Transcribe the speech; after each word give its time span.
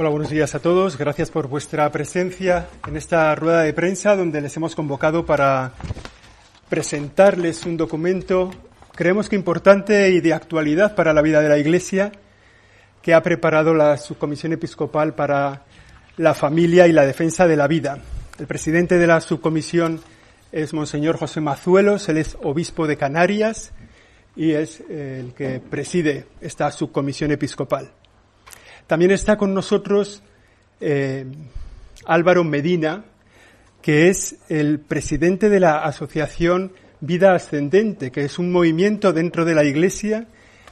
Hola, 0.00 0.10
buenos 0.10 0.30
días 0.30 0.54
a 0.54 0.60
todos. 0.60 0.96
Gracias 0.96 1.28
por 1.28 1.48
vuestra 1.48 1.90
presencia 1.90 2.68
en 2.86 2.96
esta 2.96 3.34
rueda 3.34 3.62
de 3.62 3.72
prensa 3.72 4.14
donde 4.14 4.40
les 4.40 4.56
hemos 4.56 4.76
convocado 4.76 5.26
para 5.26 5.72
presentarles 6.68 7.66
un 7.66 7.76
documento, 7.76 8.48
creemos 8.94 9.28
que 9.28 9.34
importante 9.34 10.10
y 10.10 10.20
de 10.20 10.34
actualidad 10.34 10.94
para 10.94 11.12
la 11.12 11.20
vida 11.20 11.40
de 11.40 11.48
la 11.48 11.58
Iglesia, 11.58 12.12
que 13.02 13.12
ha 13.12 13.24
preparado 13.24 13.74
la 13.74 13.96
Subcomisión 13.96 14.52
Episcopal 14.52 15.16
para 15.16 15.64
la 16.16 16.32
Familia 16.32 16.86
y 16.86 16.92
la 16.92 17.04
Defensa 17.04 17.48
de 17.48 17.56
la 17.56 17.66
Vida. 17.66 17.98
El 18.38 18.46
presidente 18.46 18.98
de 18.98 19.06
la 19.08 19.20
subcomisión 19.20 20.00
es 20.52 20.74
Monseñor 20.74 21.16
José 21.16 21.40
Mazuelos, 21.40 22.08
él 22.08 22.18
es 22.18 22.38
obispo 22.44 22.86
de 22.86 22.96
Canarias 22.96 23.72
y 24.36 24.52
es 24.52 24.80
el 24.88 25.34
que 25.34 25.58
preside 25.58 26.26
esta 26.40 26.70
subcomisión 26.70 27.32
episcopal. 27.32 27.97
También 28.88 29.10
está 29.10 29.36
con 29.36 29.52
nosotros 29.52 30.22
eh, 30.80 31.26
Álvaro 32.06 32.42
Medina, 32.42 33.04
que 33.82 34.08
es 34.08 34.36
el 34.48 34.80
presidente 34.80 35.50
de 35.50 35.60
la 35.60 35.84
Asociación 35.84 36.72
Vida 37.00 37.34
Ascendente, 37.34 38.10
que 38.10 38.24
es 38.24 38.38
un 38.38 38.50
movimiento 38.50 39.12
dentro 39.12 39.44
de 39.44 39.54
la 39.54 39.64
Iglesia 39.64 40.26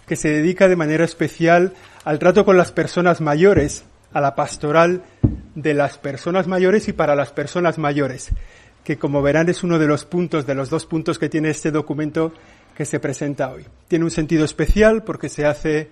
que 0.06 0.16
se 0.16 0.30
dedica 0.30 0.66
de 0.66 0.76
manera 0.76 1.04
especial 1.04 1.74
al 2.04 2.18
trato 2.18 2.46
con 2.46 2.56
las 2.56 2.72
personas 2.72 3.20
mayores, 3.20 3.84
a 4.14 4.22
la 4.22 4.34
pastoral 4.34 5.02
de 5.54 5.74
las 5.74 5.98
personas 5.98 6.46
mayores 6.46 6.88
y 6.88 6.94
para 6.94 7.16
las 7.16 7.32
personas 7.32 7.76
mayores, 7.76 8.30
que 8.82 8.96
como 8.96 9.20
verán 9.20 9.50
es 9.50 9.62
uno 9.62 9.78
de 9.78 9.88
los 9.88 10.06
puntos, 10.06 10.46
de 10.46 10.54
los 10.54 10.70
dos 10.70 10.86
puntos 10.86 11.18
que 11.18 11.28
tiene 11.28 11.50
este 11.50 11.70
documento 11.70 12.32
que 12.74 12.86
se 12.86 12.98
presenta 12.98 13.50
hoy. 13.52 13.66
Tiene 13.88 14.06
un 14.06 14.10
sentido 14.10 14.46
especial 14.46 15.02
porque 15.02 15.28
se 15.28 15.44
hace 15.44 15.90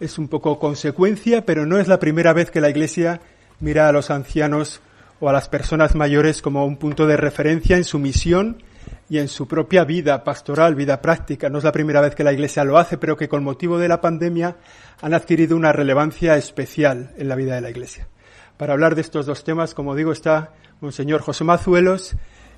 es 0.00 0.18
un 0.18 0.28
poco 0.28 0.58
consecuencia, 0.58 1.44
pero 1.46 1.66
no 1.66 1.78
es 1.78 1.88
la 1.88 1.98
primera 1.98 2.32
vez 2.32 2.50
que 2.50 2.60
la 2.60 2.70
Iglesia 2.70 3.20
mira 3.60 3.88
a 3.88 3.92
los 3.92 4.10
ancianos 4.10 4.80
o 5.20 5.28
a 5.28 5.32
las 5.32 5.48
personas 5.48 5.94
mayores 5.94 6.42
como 6.42 6.66
un 6.66 6.76
punto 6.76 7.06
de 7.06 7.16
referencia 7.16 7.76
en 7.76 7.84
su 7.84 7.98
misión 7.98 8.62
y 9.08 9.18
en 9.18 9.28
su 9.28 9.48
propia 9.48 9.84
vida 9.84 10.24
pastoral, 10.24 10.74
vida 10.74 11.00
práctica. 11.00 11.48
No 11.48 11.58
es 11.58 11.64
la 11.64 11.72
primera 11.72 12.00
vez 12.00 12.14
que 12.14 12.24
la 12.24 12.32
Iglesia 12.32 12.64
lo 12.64 12.76
hace, 12.78 12.98
pero 12.98 13.16
que 13.16 13.28
con 13.28 13.44
motivo 13.44 13.78
de 13.78 13.88
la 13.88 14.00
pandemia 14.00 14.56
han 15.00 15.14
adquirido 15.14 15.56
una 15.56 15.72
relevancia 15.72 16.36
especial 16.36 17.12
en 17.16 17.28
la 17.28 17.36
vida 17.36 17.54
de 17.54 17.60
la 17.60 17.70
Iglesia. 17.70 18.08
Para 18.56 18.72
hablar 18.72 18.94
de 18.94 19.02
estos 19.02 19.26
dos 19.26 19.44
temas, 19.44 19.74
como 19.74 19.94
digo, 19.94 20.12
está 20.12 20.52
Monseñor 20.80 21.20
José 21.20 21.44
Mazuelos 21.44 22.16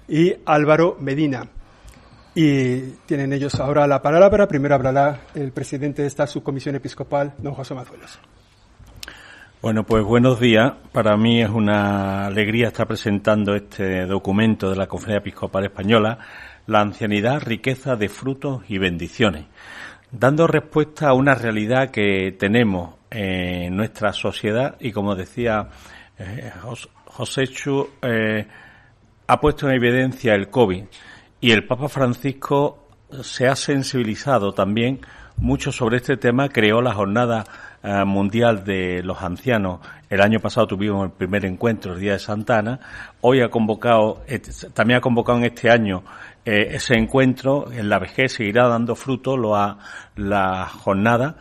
y 0.09 0.37
Álvaro 0.47 0.97
Medina. 1.01 1.49
Y 2.41 2.93
tienen 3.05 3.33
ellos 3.33 3.59
ahora 3.59 3.85
la 3.89 4.01
palabra. 4.01 4.47
Primero 4.47 4.77
hablará 4.77 5.23
el 5.35 5.51
presidente 5.51 6.03
de 6.03 6.09
esta 6.09 6.25
subcomisión 6.25 6.77
episcopal, 6.77 7.35
don 7.39 7.53
José 7.53 7.75
Mazuelos. 7.75 8.21
Bueno, 9.61 9.83
pues 9.83 10.05
buenos 10.05 10.39
días. 10.39 10.75
Para 10.93 11.17
mí 11.17 11.43
es 11.43 11.51
una 11.51 12.27
alegría 12.27 12.69
estar 12.69 12.87
presentando 12.87 13.57
este 13.57 14.07
documento 14.07 14.71
de 14.71 14.77
la 14.77 14.87
Conferencia 14.87 15.19
Episcopal 15.19 15.65
Española, 15.65 16.21
La 16.69 16.81
ancianidad, 16.81 17.43
riqueza 17.43 17.97
de 17.97 18.09
frutos 18.09 18.63
y 18.69 18.79
bendiciones, 18.79 19.47
dando 20.13 20.47
respuesta 20.47 21.09
a 21.09 21.15
una 21.15 21.35
realidad 21.35 21.91
que 21.91 22.37
tenemos 22.39 22.95
en 23.11 23.77
nuestra 23.77 24.13
sociedad 24.13 24.77
y 24.79 24.93
como 24.93 25.17
decía 25.17 25.71
eh, 26.17 26.53
José 27.07 27.49
Chu, 27.49 27.89
eh, 28.01 28.47
ha 29.27 29.41
puesto 29.41 29.69
en 29.69 29.75
evidencia 29.75 30.35
el 30.35 30.49
COVID 30.51 30.85
y 31.41 31.53
el 31.53 31.67
Papa 31.67 31.89
Francisco 31.89 32.89
se 33.23 33.47
ha 33.47 33.57
sensibilizado 33.57 34.53
también 34.53 35.01
mucho 35.37 35.71
sobre 35.71 35.99
este 35.99 36.17
tema, 36.17 36.49
creó 36.49 36.83
la 36.83 36.93
Jornada 36.93 37.45
eh, 37.83 38.05
Mundial 38.05 38.65
de 38.65 39.03
los 39.05 39.23
Ancianos. 39.23 39.81
El 40.11 40.21
año 40.21 40.41
pasado 40.41 40.67
tuvimos 40.67 41.05
el 41.05 41.13
primer 41.13 41.45
encuentro, 41.45 41.95
el 41.95 42.01
Día 42.01 42.13
de 42.13 42.19
Santana. 42.19 42.81
Hoy 43.21 43.41
ha 43.41 43.49
convocado, 43.49 44.25
también 44.75 44.99
ha 44.99 45.01
convocado 45.01 45.39
en 45.39 45.45
este 45.45 45.71
año 45.71 46.03
eh, 46.45 46.71
ese 46.73 46.95
encuentro. 46.95 47.71
En 47.71 47.89
la 47.89 48.01
vejez 48.01 48.33
seguirá 48.33 48.67
dando 48.67 48.97
fruto 48.97 49.37
lo 49.37 49.55
ha, 49.55 49.79
la 50.17 50.67
jornada. 50.67 51.37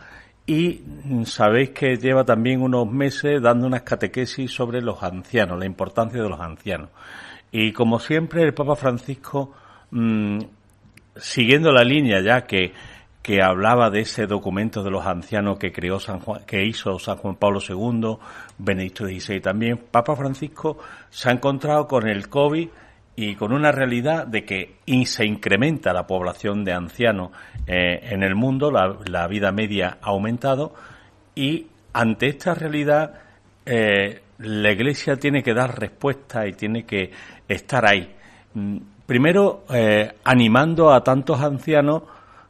Y 0.46 0.80
sabéis 1.24 1.70
que 1.70 1.96
lleva 1.96 2.24
también 2.24 2.62
unos 2.62 2.90
meses 2.90 3.42
dando 3.42 3.66
unas 3.66 3.82
catequesis 3.82 4.50
sobre 4.50 4.80
los 4.80 5.02
ancianos, 5.02 5.58
la 5.58 5.66
importancia 5.66 6.22
de 6.22 6.28
los 6.28 6.40
ancianos. 6.40 6.90
Y 7.50 7.72
como 7.72 7.98
siempre, 7.98 8.44
el 8.44 8.54
Papa 8.54 8.76
Francisco 8.76 9.52
Mm, 9.90 10.40
siguiendo 11.16 11.72
la 11.72 11.82
línea 11.82 12.20
ya 12.20 12.42
que, 12.42 12.72
que 13.22 13.42
hablaba 13.42 13.90
de 13.90 14.00
ese 14.00 14.26
documento 14.26 14.82
de 14.82 14.90
los 14.90 15.06
ancianos 15.06 15.58
que 15.58 15.72
creó 15.72 15.98
San 15.98 16.20
Juan, 16.20 16.42
que 16.46 16.64
hizo 16.64 16.98
San 16.98 17.16
Juan 17.16 17.36
Pablo 17.36 17.60
II, 17.66 18.18
Benedicto 18.58 19.06
XVI 19.06 19.40
también, 19.40 19.78
Papa 19.90 20.14
Francisco 20.16 20.78
se 21.10 21.28
ha 21.28 21.32
encontrado 21.32 21.86
con 21.86 22.08
el 22.08 22.28
COVID 22.28 22.68
y 23.16 23.34
con 23.34 23.52
una 23.52 23.72
realidad 23.72 24.28
de 24.28 24.44
que 24.44 24.76
se 25.04 25.26
incrementa 25.26 25.92
la 25.92 26.06
población 26.06 26.64
de 26.64 26.72
ancianos 26.72 27.32
eh, 27.66 27.98
en 28.02 28.22
el 28.22 28.36
mundo, 28.36 28.70
la, 28.70 28.96
la, 29.06 29.26
vida 29.26 29.50
media 29.50 29.98
ha 30.00 30.10
aumentado 30.10 30.72
y 31.34 31.66
ante 31.92 32.28
esta 32.28 32.54
realidad 32.54 33.14
eh, 33.66 34.22
la 34.38 34.70
Iglesia 34.70 35.16
tiene 35.16 35.42
que 35.42 35.52
dar 35.52 35.80
respuesta 35.80 36.46
y 36.46 36.52
tiene 36.52 36.84
que 36.84 37.10
estar 37.48 37.84
ahí. 37.84 38.14
Primero, 39.08 39.64
eh, 39.70 40.16
animando 40.22 40.92
a 40.92 41.02
tantos 41.02 41.40
ancianos 41.40 42.02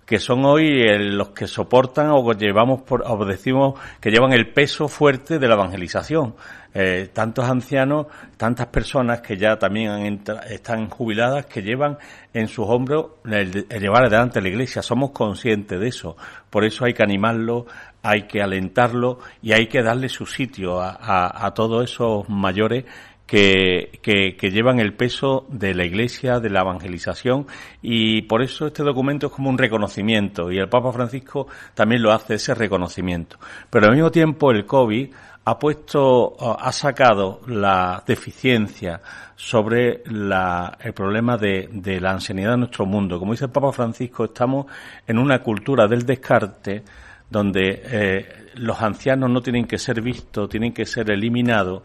que 0.05 0.19
son 0.19 0.45
hoy 0.45 0.89
los 0.99 1.29
que 1.29 1.47
soportan 1.47 2.11
o 2.11 2.33
llevamos 2.33 2.83
por, 2.83 3.05
o 3.07 3.25
decimos 3.25 3.79
que 4.01 4.11
llevan 4.11 4.33
el 4.33 4.53
peso 4.53 4.89
fuerte 4.89 5.39
de 5.39 5.47
la 5.47 5.55
evangelización. 5.55 6.35
Eh, 6.75 7.11
tantos 7.13 7.49
ancianos, 7.49 8.09
tantas 8.37 8.67
personas 8.67 9.21
que 9.21 9.37
ya 9.37 9.57
también 9.57 10.21
están 10.51 10.91
jubiladas, 10.91 11.47
que 11.47 11.63
llevan 11.63 11.97
en 12.35 12.49
sus 12.49 12.67
hombros 12.67 13.07
el, 13.25 13.69
llevar 13.69 14.07
adelante 14.07 14.41
la 14.41 14.49
iglesia. 14.49 14.83
Somos 14.83 15.13
conscientes 15.13 15.79
de 15.79 15.87
eso. 15.87 16.17
Por 16.51 16.65
eso 16.65 16.87
hay 16.87 16.93
que 16.93 17.05
animarlo, 17.05 17.67
hay 18.03 18.23
que 18.23 18.43
alentarlo 18.43 19.21
y 19.43 19.53
hay 19.53 19.69
que 19.69 19.81
darle 19.81 20.09
su 20.09 20.27
sitio 20.27 20.81
a, 20.81 21.47
a 21.47 21.55
todos 21.55 21.89
esos 21.89 22.29
mayores 22.29 22.85
que, 23.29 24.01
que, 24.03 24.51
llevan 24.51 24.81
el 24.81 24.95
peso 24.95 25.47
de 25.51 25.75
la 25.75 25.85
Iglesia, 25.85 26.41
de 26.41 26.49
la 26.49 26.63
evangelización, 26.63 27.47
y 27.83 28.23
por 28.23 28.43
eso 28.43 28.67
este 28.67 28.83
documento 28.83 29.27
es 29.27 29.33
como 29.33 29.51
un 29.51 29.59
reconocimiento, 29.59 30.51
y 30.51 30.59
el 30.59 30.69
Papa 30.71 30.93
Francisco 30.93 31.47
también 31.75 32.03
lo 32.03 32.11
hace 32.11 32.35
ese 32.35 32.55
reconocimiento. 32.55 33.37
Pero 33.69 33.87
al 33.87 33.93
mismo 33.93 34.11
tiempo 34.11 34.51
el 34.51 34.65
COVID 34.65 35.11
ha 35.45 35.59
puesto, 35.59 36.37
ha 36.59 36.73
sacado 36.73 37.43
la 37.47 38.03
deficiencia 38.07 39.01
sobre 39.37 40.03
la, 40.07 40.79
el 40.81 40.95
problema 40.95 41.37
de, 41.37 41.69
de 41.71 42.01
la 42.01 42.13
ancianidad 42.13 42.55
en 42.55 42.61
nuestro 42.61 42.87
mundo. 42.87 43.19
Como 43.19 43.33
dice 43.33 43.45
el 43.45 43.51
Papa 43.51 43.73
Francisco, 43.73 44.25
estamos 44.25 44.67
en 45.07 45.19
una 45.19 45.43
cultura 45.43 45.87
del 45.87 46.05
descarte 46.05 46.83
donde 47.31 47.83
eh, 47.85 48.29
los 48.55 48.81
ancianos 48.81 49.31
no 49.31 49.43
tienen 49.43 49.67
que 49.67 49.79
ser 49.79 50.01
vistos, 50.01 50.49
tienen 50.49 50.73
que 50.73 50.87
ser 50.87 51.11
eliminados, 51.11 51.83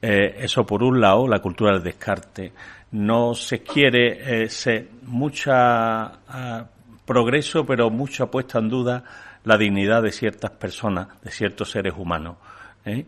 eh, 0.00 0.36
eso 0.38 0.64
por 0.64 0.82
un 0.82 1.00
lado, 1.00 1.26
la 1.26 1.40
cultura 1.40 1.72
del 1.72 1.82
descarte. 1.82 2.52
No 2.92 3.34
se 3.34 3.62
quiere 3.62 4.44
eh, 4.44 4.48
se, 4.48 4.88
mucha 5.02 6.04
ah, 6.28 6.66
progreso, 7.04 7.66
pero 7.66 7.90
mucha 7.90 8.26
puesta 8.26 8.58
en 8.58 8.68
duda 8.68 9.04
la 9.44 9.56
dignidad 9.58 10.02
de 10.02 10.12
ciertas 10.12 10.50
personas, 10.52 11.08
de 11.22 11.30
ciertos 11.30 11.70
seres 11.70 11.94
humanos. 11.96 12.36
¿eh? 12.84 13.06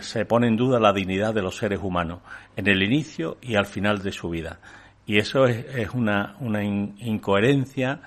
se 0.00 0.24
pone 0.24 0.46
en 0.46 0.56
duda 0.56 0.78
la 0.78 0.92
dignidad 0.92 1.34
de 1.34 1.42
los 1.42 1.56
seres 1.56 1.80
humanos 1.82 2.20
en 2.54 2.68
el 2.68 2.82
inicio 2.82 3.36
y 3.42 3.56
al 3.56 3.66
final 3.66 4.00
de 4.00 4.12
su 4.12 4.30
vida. 4.30 4.60
Y 5.06 5.18
eso 5.18 5.46
es, 5.46 5.66
es 5.74 5.90
una, 5.90 6.36
una 6.40 6.62
incoherencia 6.64 8.00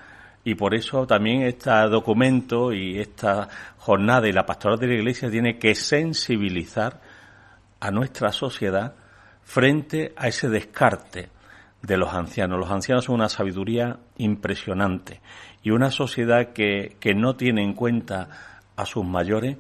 y 0.44 0.56
por 0.56 0.74
eso 0.74 1.06
también 1.06 1.44
este 1.44 1.70
documento 1.90 2.72
y 2.74 3.00
esta 3.00 3.48
jornada 3.78 4.28
y 4.28 4.32
la 4.32 4.46
pastoral 4.46 4.80
de 4.80 4.88
la 4.88 4.96
Iglesia 4.96 5.30
tiene 5.30 5.60
que 5.60 5.76
sensibilizar 5.76 7.02
a 7.80 7.92
nuestra 7.92 8.32
sociedad 8.32 8.96
frente 9.44 10.14
a 10.16 10.28
ese 10.28 10.50
descarte 10.50 11.30
de 11.82 11.98
los 11.98 12.14
ancianos. 12.14 12.60
Los 12.60 12.72
ancianos 12.72 13.06
son 13.06 13.16
una 13.16 13.30
sabiduría 13.30 14.00
impresionante 14.18 15.22
y 15.64 15.72
una 15.72 15.92
sociedad 15.92 16.54
que, 16.54 16.98
que 17.00 17.14
no 17.14 17.36
tiene 17.36 17.64
en 17.64 17.74
cuenta 17.74 18.30
a 18.76 18.86
sus 18.86 19.06
mayores 19.06 19.58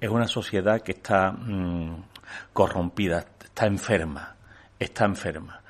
es 0.00 0.10
una 0.10 0.28
sociedad 0.28 0.80
que 0.82 0.92
está 0.92 1.32
mm, 1.32 2.04
corrompida, 2.52 3.24
está 3.42 3.66
enferma, 3.66 4.36
está 4.78 5.04
enferma, 5.04 5.60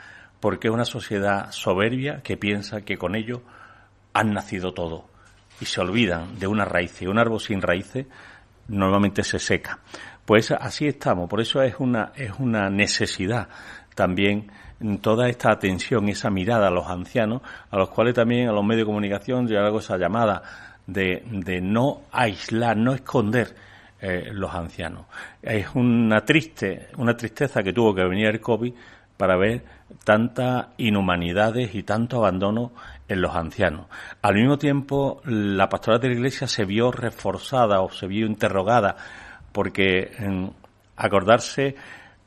porque 0.41 0.69
es 0.69 0.75
una 0.75 0.85
sociedad 0.85 1.51
soberbia 1.51 2.23
que 2.23 2.37
piensa 2.37 2.83
que 2.83 2.99
con 2.99 3.15
ello 3.15 3.43
han 4.13 4.33
nacido 4.33 4.75
todo 4.75 5.07
y 5.61 5.65
se 5.65 5.81
olvidan 5.81 6.39
de 6.39 6.47
una 6.47 6.65
raíz 6.65 7.01
y 7.03 7.07
un 7.07 7.19
árbol 7.19 7.41
sin 7.41 7.63
raíces 7.63 8.07
normalmente 8.69 9.25
se 9.25 9.39
seca. 9.39 9.79
Pues 10.29 10.51
así 10.51 10.87
estamos, 10.87 11.27
por 11.27 11.41
eso 11.41 11.63
es 11.63 11.77
una, 11.79 12.13
es 12.15 12.33
una 12.39 12.69
necesidad 12.69 13.49
también 13.95 14.53
toda 15.01 15.27
esta 15.31 15.51
atención, 15.51 16.07
esa 16.11 16.29
mirada 16.29 16.69
a 16.69 16.71
los 16.71 16.87
ancianos, 16.87 17.41
a 17.71 17.79
los 17.79 17.89
cuales 17.89 18.13
también 18.13 18.47
a 18.47 18.53
los 18.53 18.63
medios 18.63 18.83
de 18.83 18.91
comunicación 18.91 19.49
yo 19.49 19.59
hago 19.59 19.79
esa 19.79 19.97
llamada 19.97 20.43
de, 20.87 21.23
de 21.31 21.63
no 21.63 22.03
aislar, 22.13 22.77
no 22.77 22.93
esconder 22.93 23.57
eh, 24.03 24.29
los 24.31 24.55
ancianos. 24.55 25.07
Es 25.41 25.69
una 25.75 26.21
triste, 26.27 26.89
una 26.99 27.17
tristeza 27.17 27.63
que 27.63 27.73
tuvo 27.73 27.95
que 27.95 28.05
venir 28.05 28.27
el 28.27 28.41
COVID 28.43 28.75
para 29.17 29.35
ver 29.39 29.65
tantas 30.05 30.67
inhumanidades 30.77 31.75
y 31.75 31.85
tanto 31.85 32.19
abandono 32.19 32.73
en 33.09 33.23
los 33.23 33.35
ancianos. 33.35 33.87
Al 34.21 34.35
mismo 34.35 34.59
tiempo, 34.59 35.23
la 35.25 35.71
pastoral 35.71 36.01
de 36.03 36.09
la 36.09 36.15
Iglesia 36.17 36.47
se 36.47 36.67
vio 36.67 36.93
reforzada 36.93 37.81
o 37.81 37.91
se 37.91 38.07
vio 38.07 38.27
interrogada 38.27 38.95
porque 39.53 40.11
en 40.19 40.53
acordarse 40.97 41.75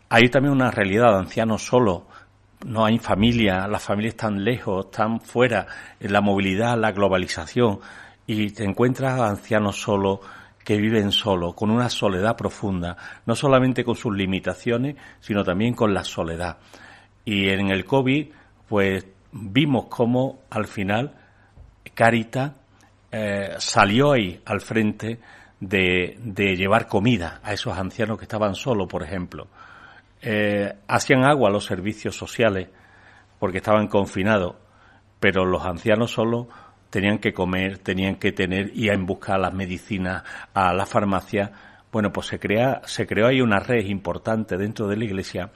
hay 0.10 0.30
también 0.30 0.54
una 0.54 0.72
realidad 0.72 1.12
de 1.12 1.20
ancianos 1.20 1.66
solos, 1.66 2.04
no 2.66 2.86
hay 2.86 3.00
familia, 3.00 3.68
las 3.68 3.84
familias 3.84 4.16
están 4.16 4.44
lejos, 4.44 4.86
están 4.86 5.22
fuera, 5.22 5.68
la 6.00 6.22
movilidad, 6.22 6.78
la 6.78 6.92
globalización, 6.92 7.80
y 8.28 8.52
te 8.52 8.64
encuentras 8.64 9.20
ancianos 9.20 9.82
solos 9.82 10.20
que 10.64 10.78
viven 10.78 11.12
solos, 11.12 11.56
con 11.56 11.72
una 11.72 11.90
soledad 11.90 12.36
profunda, 12.36 12.96
no 13.26 13.36
solamente 13.36 13.84
con 13.84 13.96
sus 13.96 14.16
limitaciones, 14.16 14.96
sino 15.20 15.44
también 15.44 15.74
con 15.74 15.94
la 15.94 16.04
soledad. 16.04 16.58
Y 17.26 17.50
en 17.50 17.72
el 17.72 17.86
COVID, 17.86 18.28
pues 18.68 19.06
vimos 19.32 19.86
cómo 19.90 20.42
al 20.50 20.66
final 20.68 21.14
Carita 21.94 22.54
eh, 23.12 23.56
salió 23.58 24.12
ahí 24.12 24.40
al 24.46 24.62
frente 24.62 25.20
de, 25.62 26.56
llevar 26.58 26.88
comida 26.88 27.40
a 27.44 27.54
esos 27.54 27.78
ancianos 27.78 28.18
que 28.18 28.26
estaban 28.26 28.56
solos, 28.56 28.88
por 28.88 29.04
ejemplo. 29.04 29.48
Eh, 30.22 30.74
hacían 30.88 31.24
agua 31.24 31.50
los 31.50 31.66
servicios 31.66 32.18
sociales 32.18 32.68
porque 33.40 33.60
estaban 33.60 33.88
confinados, 33.88 34.56
pero 35.20 35.46
los 35.46 35.66
ancianos 35.66 36.12
solo 36.12 36.50
tenían 36.90 37.20
que 37.20 37.34
comer, 37.34 37.78
tenían 37.78 38.16
que 38.16 38.32
tener, 38.32 38.72
ir 38.76 38.92
en 38.92 39.06
busca 39.06 39.34
de 39.34 39.40
las 39.40 39.54
medicinas, 39.54 40.24
a 40.54 40.74
la 40.74 40.86
farmacia. 40.86 41.52
Bueno, 41.92 42.12
pues 42.12 42.28
se 42.28 42.40
crea, 42.40 42.82
se 42.86 43.08
creó 43.08 43.28
ahí 43.28 43.42
una 43.42 43.60
red 43.60 43.86
importante 43.86 44.58
dentro 44.58 44.88
de 44.88 44.98
la 44.98 45.06
iglesia 45.06 45.52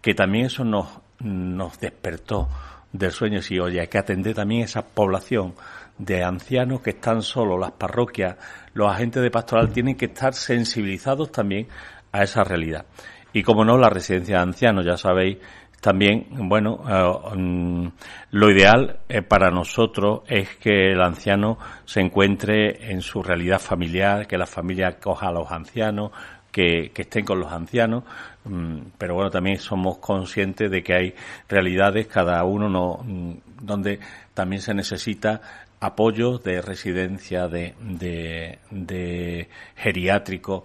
que 0.00 0.14
también 0.14 0.46
eso 0.46 0.64
nos, 0.64 1.00
nos 1.20 1.78
despertó 1.80 2.48
del 2.92 3.10
sueño. 3.10 3.40
Y 3.48 3.58
oye, 3.58 3.80
hay 3.80 3.88
que 3.88 3.98
atender 3.98 4.34
también 4.34 4.62
esa 4.62 4.86
población 4.86 5.54
de 5.98 6.22
ancianos 6.22 6.80
que 6.80 6.90
están 6.90 7.22
solos, 7.22 7.58
las 7.60 7.72
parroquias, 7.72 8.36
los 8.74 8.90
agentes 8.90 9.22
de 9.22 9.30
pastoral 9.30 9.70
tienen 9.70 9.96
que 9.96 10.06
estar 10.06 10.34
sensibilizados 10.34 11.32
también 11.32 11.68
a 12.12 12.22
esa 12.22 12.44
realidad. 12.44 12.86
Y 13.32 13.42
como 13.42 13.64
no, 13.64 13.76
la 13.76 13.90
residencia 13.90 14.36
de 14.36 14.42
ancianos, 14.42 14.84
ya 14.84 14.96
sabéis, 14.96 15.38
también, 15.80 16.26
bueno, 16.30 16.82
eh, 16.88 17.36
mm, 17.36 17.88
lo 18.32 18.50
ideal 18.50 19.00
eh, 19.08 19.22
para 19.22 19.50
nosotros 19.50 20.22
es 20.26 20.56
que 20.56 20.92
el 20.92 21.00
anciano 21.00 21.58
se 21.84 22.00
encuentre 22.00 22.90
en 22.90 23.00
su 23.00 23.22
realidad 23.22 23.60
familiar, 23.60 24.26
que 24.26 24.36
la 24.38 24.46
familia 24.46 24.98
coja 24.98 25.28
a 25.28 25.32
los 25.32 25.50
ancianos, 25.52 26.10
que, 26.50 26.90
estén 26.96 27.24
con 27.24 27.38
los 27.38 27.52
ancianos, 27.52 28.02
mm, 28.44 28.78
pero 28.98 29.14
bueno, 29.14 29.30
también 29.30 29.58
somos 29.58 29.98
conscientes 29.98 30.68
de 30.70 30.82
que 30.82 30.94
hay 30.94 31.14
realidades, 31.48 32.08
cada 32.08 32.42
uno 32.42 32.68
no, 32.68 32.98
mm, 33.04 33.32
donde 33.62 34.00
también 34.34 34.60
se 34.60 34.74
necesita 34.74 35.40
apoyo 35.80 36.38
de 36.38 36.60
residencia, 36.60 37.48
de, 37.48 37.74
de, 37.80 38.58
de 38.70 39.48
geriátrico, 39.76 40.64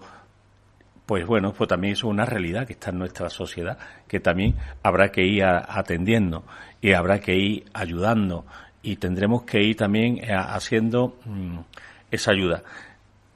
pues 1.06 1.26
bueno, 1.26 1.52
pues 1.52 1.68
también 1.68 1.92
es 1.92 2.02
una 2.02 2.24
realidad 2.24 2.66
que 2.66 2.72
está 2.72 2.90
en 2.90 2.98
nuestra 2.98 3.28
sociedad, 3.28 3.78
que 4.08 4.20
también 4.20 4.54
habrá 4.82 5.12
que 5.12 5.22
ir 5.22 5.44
atendiendo 5.44 6.44
y 6.80 6.92
habrá 6.92 7.20
que 7.20 7.36
ir 7.36 7.64
ayudando 7.74 8.46
y 8.82 8.96
tendremos 8.96 9.42
que 9.42 9.62
ir 9.62 9.76
también 9.76 10.18
eh, 10.18 10.34
haciendo 10.34 11.16
mm, 11.24 11.58
esa 12.10 12.32
ayuda. 12.32 12.62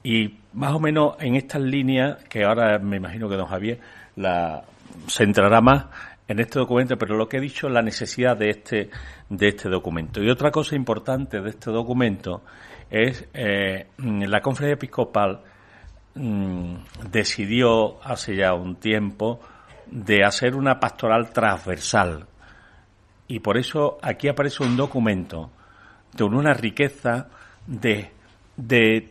Y 0.03 0.35
más 0.53 0.73
o 0.73 0.79
menos 0.79 1.15
en 1.19 1.35
estas 1.35 1.61
líneas, 1.61 2.23
que 2.25 2.43
ahora 2.43 2.79
me 2.79 2.97
imagino 2.97 3.29
que 3.29 3.35
don 3.35 3.47
Javier 3.47 3.79
la 4.15 4.63
centrará 5.07 5.61
más 5.61 5.85
en 6.29 6.39
este 6.39 6.59
documento, 6.59 6.97
pero 6.97 7.17
lo 7.17 7.27
que 7.27 7.37
he 7.37 7.41
dicho 7.41 7.67
es 7.67 7.73
la 7.73 7.81
necesidad 7.81 8.37
de 8.37 8.51
este, 8.51 8.89
de 9.29 9.47
este 9.49 9.67
documento. 9.67 10.23
Y 10.23 10.29
otra 10.29 10.49
cosa 10.49 10.77
importante 10.77 11.41
de 11.41 11.49
este 11.49 11.71
documento 11.71 12.43
es 12.89 13.27
eh, 13.33 13.87
la 13.97 14.39
conferencia 14.39 14.75
episcopal 14.75 15.41
Mm, 16.15 16.75
decidió 17.11 18.03
hace 18.03 18.35
ya 18.35 18.53
un 18.53 18.75
tiempo 18.75 19.39
de 19.85 20.23
hacer 20.25 20.55
una 20.55 20.79
pastoral 20.79 21.31
transversal. 21.31 22.25
Y 23.27 23.39
por 23.39 23.57
eso 23.57 23.99
aquí 24.01 24.27
aparece 24.27 24.63
un 24.63 24.75
documento 24.75 25.51
de 26.11 26.23
una 26.23 26.53
riqueza 26.53 27.29
de, 27.65 28.11
de 28.57 29.09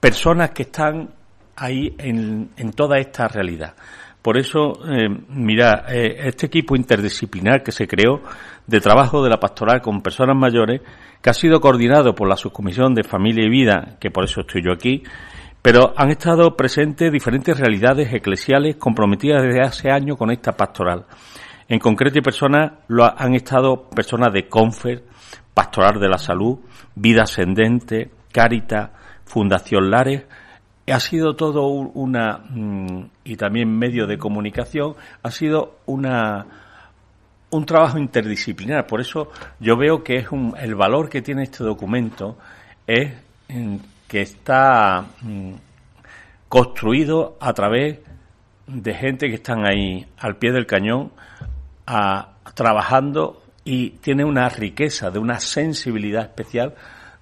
personas 0.00 0.50
que 0.50 0.62
están 0.62 1.10
ahí 1.54 1.94
en, 1.98 2.50
en 2.56 2.72
toda 2.72 2.98
esta 2.98 3.28
realidad. 3.28 3.74
Por 4.22 4.36
eso, 4.36 4.72
eh, 4.86 5.08
mira, 5.28 5.84
eh, 5.88 6.28
este 6.28 6.46
equipo 6.46 6.76
interdisciplinar 6.76 7.62
que 7.62 7.72
se 7.72 7.86
creó 7.88 8.20
de 8.66 8.80
trabajo 8.80 9.22
de 9.22 9.30
la 9.30 9.40
pastoral 9.40 9.80
con 9.80 10.02
personas 10.02 10.36
mayores, 10.36 10.82
que 11.22 11.30
ha 11.30 11.34
sido 11.34 11.60
coordinado 11.60 12.14
por 12.14 12.28
la 12.28 12.36
Subcomisión 12.36 12.94
de 12.94 13.02
Familia 13.02 13.46
y 13.46 13.50
Vida, 13.50 13.96
que 13.98 14.10
por 14.10 14.24
eso 14.24 14.42
estoy 14.42 14.62
yo 14.64 14.72
aquí, 14.72 15.02
pero 15.62 15.92
han 15.96 16.10
estado 16.10 16.56
presentes 16.56 17.12
diferentes 17.12 17.58
realidades 17.58 18.12
eclesiales 18.12 18.76
comprometidas 18.76 19.42
desde 19.42 19.62
hace 19.62 19.90
años 19.90 20.16
con 20.16 20.30
esta 20.30 20.52
pastoral. 20.52 21.06
En 21.68 21.78
concreto, 21.78 22.20
personas 22.20 22.72
lo 22.88 23.04
han 23.04 23.34
estado 23.34 23.88
personas 23.90 24.32
de 24.32 24.48
Confer, 24.48 25.04
Pastoral 25.54 26.00
de 26.00 26.08
la 26.08 26.18
Salud, 26.18 26.58
Vida 26.94 27.22
Ascendente, 27.22 28.10
Carita, 28.32 28.92
Fundación 29.24 29.90
Lares. 29.90 30.24
Ha 30.90 31.00
sido 31.00 31.34
todo 31.36 31.66
una 31.66 32.38
mm, 32.38 33.10
y 33.24 33.36
también 33.36 33.76
medio 33.76 34.06
de 34.06 34.18
comunicación. 34.18 34.94
Ha 35.22 35.30
sido 35.30 35.78
una 35.86 36.46
un 37.50 37.66
trabajo 37.66 37.98
interdisciplinar. 37.98 38.86
Por 38.86 39.00
eso 39.00 39.30
yo 39.58 39.76
veo 39.76 40.02
que 40.02 40.16
es 40.16 40.30
un, 40.30 40.54
el 40.58 40.74
valor 40.74 41.08
que 41.08 41.22
tiene 41.22 41.44
este 41.44 41.64
documento 41.64 42.38
es 42.86 43.12
que 44.06 44.20
está 44.22 45.04
mm, 45.22 45.52
construido 46.48 47.36
a 47.40 47.52
través 47.52 47.98
de 48.66 48.94
gente 48.94 49.28
que 49.28 49.34
están 49.36 49.66
ahí 49.66 50.06
al 50.18 50.36
pie 50.36 50.52
del 50.52 50.66
cañón 50.66 51.12
trabajando 52.54 53.42
y 53.64 53.90
tiene 53.90 54.24
una 54.24 54.48
riqueza, 54.48 55.10
de 55.10 55.18
una 55.18 55.40
sensibilidad 55.40 56.22
especial 56.22 56.74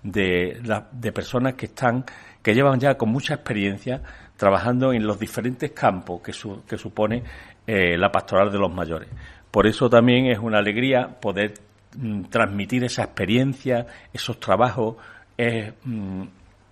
de, 0.02 0.60
de 0.92 1.12
personas 1.12 1.54
que 1.54 1.66
están, 1.66 2.04
que 2.48 2.54
llevan 2.54 2.80
ya 2.80 2.96
con 2.96 3.10
mucha 3.10 3.34
experiencia 3.34 4.00
trabajando 4.38 4.94
en 4.94 5.06
los 5.06 5.18
diferentes 5.20 5.72
campos 5.72 6.22
que, 6.22 6.32
que 6.66 6.78
supone 6.78 7.22
eh, 7.66 7.98
la 7.98 8.10
pastoral 8.10 8.50
de 8.50 8.58
los 8.58 8.72
mayores. 8.72 9.10
Por 9.50 9.66
eso 9.66 9.90
también 9.90 10.28
es 10.28 10.38
una 10.38 10.56
alegría 10.56 11.20
poder 11.20 11.52
mm, 11.98 12.22
transmitir 12.30 12.84
esa 12.84 13.02
experiencia, 13.02 13.86
esos 14.14 14.40
trabajos, 14.40 14.96
es 15.36 15.74
mm, 15.84 16.22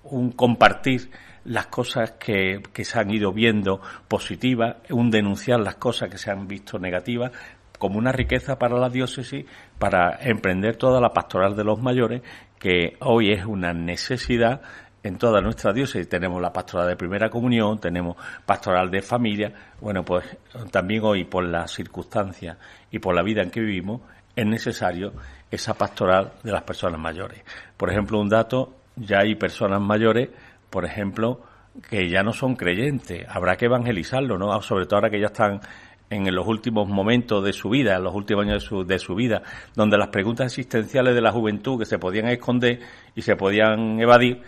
un 0.05 0.33
compartir 0.33 1.11
las 1.45 1.67
cosas 1.67 2.13
que, 2.13 2.63
que, 2.73 2.83
se 2.87 2.99
han 2.99 3.11
ido 3.11 3.31
viendo 3.35 3.83
positivas, 4.09 4.77
un 4.89 5.11
denunciar 5.11 5.61
las 5.61 5.75
cosas 5.75 6.09
que 6.09 6.17
se 6.17 6.31
han 6.31 6.49
visto 6.49 6.79
negativas, 6.79 7.33
como 7.79 7.99
una 7.99 8.13
riqueza 8.13 8.59
para 8.59 8.79
la 8.79 8.89
diócesis 8.89 9.45
para 9.79 10.17
emprender 10.23 10.77
toda 10.77 11.03
la 11.03 11.11
pastoral 11.11 11.55
de 11.55 11.65
los 11.65 11.83
mayores, 11.83 12.23
que 12.59 12.97
hoy 13.01 13.33
es 13.33 13.45
una 13.45 13.75
necesidad 13.75 14.63
en 15.07 15.19
toda 15.19 15.41
nuestra 15.41 15.73
diócesis. 15.73 16.09
Tenemos 16.09 16.41
la 16.41 16.53
pastoral 16.53 16.89
de 16.89 16.97
primera 16.97 17.31
comunión, 17.31 17.79
tenemos 17.79 18.17
pastoral 18.45 18.91
de 18.91 19.03
familia. 19.03 19.53
Bueno, 19.81 20.05
pues 20.05 20.25
también 20.71 21.03
hoy, 21.05 21.25
por 21.25 21.45
las 21.45 21.73
circunstancias 21.73 22.57
y 22.91 22.99
por 22.99 23.15
la 23.15 23.23
vida 23.23 23.43
en 23.43 23.51
que 23.51 23.61
vivimos, 23.61 24.01
es 24.35 24.47
necesario 24.47 25.13
esa 25.51 25.75
pastoral 25.75 26.33
de 26.43 26.53
las 26.53 26.63
personas 26.63 27.01
mayores. 27.01 27.43
Por 27.77 27.91
ejemplo, 27.91 28.21
un 28.21 28.29
dato 28.29 28.75
ya 28.97 29.21
hay 29.21 29.35
personas 29.35 29.81
mayores, 29.81 30.31
por 30.71 30.85
ejemplo, 30.85 31.41
que 31.89 32.09
ya 32.09 32.23
no 32.23 32.33
son 32.33 32.57
creyentes. 32.57 33.27
Habrá 33.29 33.57
que 33.57 33.67
evangelizarlo, 33.67 34.39
¿no? 34.39 34.61
Sobre 34.63 34.87
todo 34.87 34.97
ahora 34.97 35.11
que 35.11 35.21
ya 35.21 35.27
están 35.27 35.61
en 36.09 36.35
los 36.35 36.47
últimos 36.47 36.89
momentos 36.89 37.45
de 37.45 37.53
su 37.53 37.69
vida, 37.69 37.97
en 37.97 38.05
los 38.05 38.15
últimos 38.15 38.45
años 38.45 38.63
de 38.63 38.69
su, 38.69 38.85
de 38.85 38.99
su 38.99 39.15
vida, 39.15 39.43
donde 39.75 39.99
las 39.99 40.09
preguntas 40.09 40.47
existenciales 40.47 41.15
de 41.15 41.21
la 41.21 41.33
juventud 41.33 41.79
que 41.79 41.85
se 41.85 41.99
podían 41.99 42.29
esconder 42.29 42.81
y 43.15 43.23
se 43.23 43.37
podían 43.37 44.01
evadir, 44.01 44.43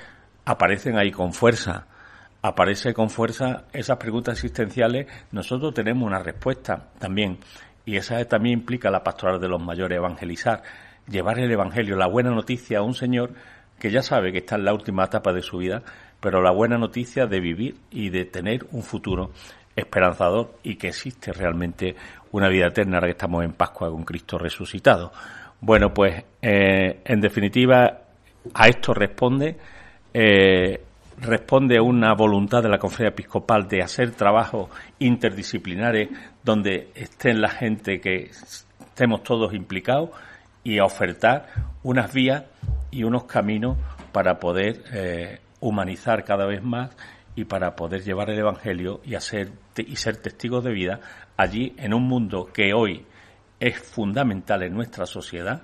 aparecen 0.48 0.96
ahí 0.96 1.10
con 1.10 1.32
fuerza. 1.32 1.86
Aparece 2.40 2.94
con 2.94 3.10
fuerza 3.10 3.64
esas 3.72 3.98
preguntas 3.98 4.34
existenciales. 4.34 5.06
Nosotros 5.30 5.74
tenemos 5.74 6.06
una 6.06 6.20
respuesta 6.20 6.88
también. 6.98 7.38
Y 7.84 7.96
esa 7.96 8.24
también 8.24 8.60
implica 8.60 8.90
la 8.90 9.02
pastoral 9.02 9.40
de 9.40 9.48
los 9.48 9.60
mayores, 9.60 9.96
evangelizar, 9.96 10.62
llevar 11.06 11.38
el 11.38 11.50
evangelio, 11.50 11.96
la 11.96 12.06
buena 12.06 12.30
noticia 12.30 12.78
a 12.78 12.82
un 12.82 12.94
señor 12.94 13.32
que 13.78 13.90
ya 13.90 14.02
sabe 14.02 14.32
que 14.32 14.38
está 14.38 14.56
en 14.56 14.64
la 14.64 14.72
última 14.72 15.04
etapa 15.04 15.32
de 15.32 15.42
su 15.42 15.58
vida, 15.58 15.82
pero 16.20 16.42
la 16.42 16.50
buena 16.50 16.78
noticia 16.78 17.26
de 17.26 17.40
vivir 17.40 17.76
y 17.90 18.10
de 18.10 18.24
tener 18.24 18.66
un 18.72 18.82
futuro 18.82 19.30
esperanzador 19.76 20.54
y 20.62 20.76
que 20.76 20.88
existe 20.88 21.32
realmente 21.32 21.94
una 22.32 22.48
vida 22.48 22.66
eterna 22.66 22.96
ahora 22.96 23.06
que 23.08 23.12
estamos 23.12 23.44
en 23.44 23.52
Pascua 23.52 23.90
con 23.90 24.04
Cristo 24.04 24.38
resucitado. 24.38 25.12
Bueno, 25.60 25.92
pues 25.92 26.24
eh, 26.42 27.00
en 27.04 27.20
definitiva 27.20 28.00
a 28.54 28.68
esto 28.68 28.94
responde 28.94 29.56
eh, 30.14 30.80
responde 31.20 31.78
a 31.78 31.82
una 31.82 32.14
voluntad 32.14 32.62
de 32.62 32.68
la 32.68 32.78
Conferencia 32.78 33.14
Episcopal 33.14 33.68
de 33.68 33.82
hacer 33.82 34.12
trabajos 34.12 34.70
interdisciplinares 34.98 36.08
donde 36.42 36.90
estén 36.94 37.40
la 37.40 37.50
gente 37.50 38.00
que 38.00 38.30
estemos 38.30 39.22
todos 39.22 39.54
implicados 39.54 40.10
y 40.64 40.78
a 40.78 40.84
ofertar 40.84 41.46
unas 41.82 42.12
vías 42.12 42.44
y 42.90 43.04
unos 43.04 43.24
caminos 43.24 43.76
para 44.12 44.38
poder 44.38 44.84
eh, 44.92 45.40
humanizar 45.60 46.24
cada 46.24 46.46
vez 46.46 46.62
más 46.62 46.90
y 47.34 47.44
para 47.44 47.76
poder 47.76 48.02
llevar 48.02 48.30
el 48.30 48.38
Evangelio 48.38 49.00
y, 49.04 49.14
hacer, 49.14 49.52
y 49.76 49.96
ser 49.96 50.16
testigos 50.16 50.64
de 50.64 50.72
vida 50.72 51.00
allí 51.36 51.74
en 51.78 51.94
un 51.94 52.02
mundo 52.02 52.50
que 52.52 52.72
hoy 52.74 53.06
es 53.60 53.78
fundamental 53.78 54.62
en 54.62 54.74
nuestra 54.74 55.06
sociedad. 55.06 55.62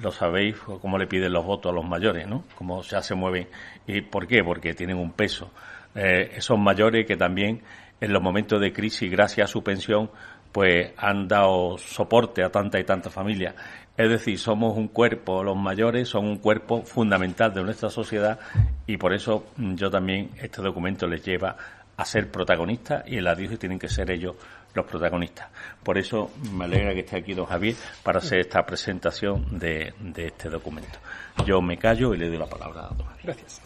Lo 0.00 0.12
sabéis 0.12 0.56
cómo 0.80 0.98
le 0.98 1.06
piden 1.06 1.32
los 1.32 1.44
votos 1.44 1.72
a 1.72 1.74
los 1.74 1.84
mayores, 1.84 2.26
¿no? 2.26 2.44
Cómo 2.54 2.82
ya 2.82 3.02
se 3.02 3.14
mueven. 3.14 3.48
¿Y 3.86 4.02
por 4.02 4.26
qué? 4.26 4.42
Porque 4.44 4.74
tienen 4.74 4.98
un 4.98 5.12
peso. 5.12 5.50
Eh, 5.94 6.32
esos 6.36 6.58
mayores 6.58 7.06
que 7.06 7.16
también 7.16 7.62
en 8.00 8.12
los 8.12 8.22
momentos 8.22 8.60
de 8.60 8.72
crisis, 8.72 9.10
gracias 9.10 9.50
a 9.50 9.52
su 9.52 9.62
pensión, 9.62 10.10
pues 10.52 10.92
han 10.96 11.28
dado 11.28 11.76
soporte 11.78 12.42
a 12.42 12.50
tanta 12.50 12.78
y 12.78 12.84
tanta 12.84 13.10
familia. 13.10 13.54
Es 13.96 14.08
decir, 14.08 14.38
somos 14.38 14.76
un 14.76 14.88
cuerpo, 14.88 15.42
los 15.42 15.56
mayores 15.56 16.08
son 16.08 16.26
un 16.26 16.38
cuerpo 16.38 16.82
fundamental 16.82 17.52
de 17.52 17.64
nuestra 17.64 17.90
sociedad 17.90 18.38
y 18.86 18.96
por 18.96 19.12
eso 19.12 19.46
mm, 19.56 19.74
yo 19.74 19.90
también 19.90 20.30
este 20.40 20.62
documento 20.62 21.06
les 21.06 21.24
lleva 21.24 21.56
a 21.98 22.04
ser 22.04 22.30
protagonistas 22.30 23.04
y 23.06 23.18
en 23.18 23.24
la 23.24 23.34
diócesis 23.34 23.58
tienen 23.58 23.78
que 23.78 23.88
ser 23.88 24.10
ellos 24.10 24.36
los 24.72 24.86
protagonistas. 24.86 25.48
Por 25.82 25.98
eso 25.98 26.30
me 26.52 26.64
alegra 26.64 26.94
que 26.94 27.00
esté 27.00 27.16
aquí 27.16 27.34
don 27.34 27.46
Javier 27.46 27.74
para 28.02 28.18
hacer 28.18 28.38
esta 28.38 28.64
presentación 28.64 29.58
de, 29.58 29.92
este 30.16 30.48
documento. 30.48 30.98
Yo 31.44 31.60
me 31.60 31.76
callo 31.76 32.14
y 32.14 32.18
le 32.18 32.28
doy 32.28 32.38
la 32.38 32.46
palabra 32.46 32.86
a 32.86 32.88
don 32.88 33.04
Javier. 33.04 33.24
Gracias. 33.24 33.60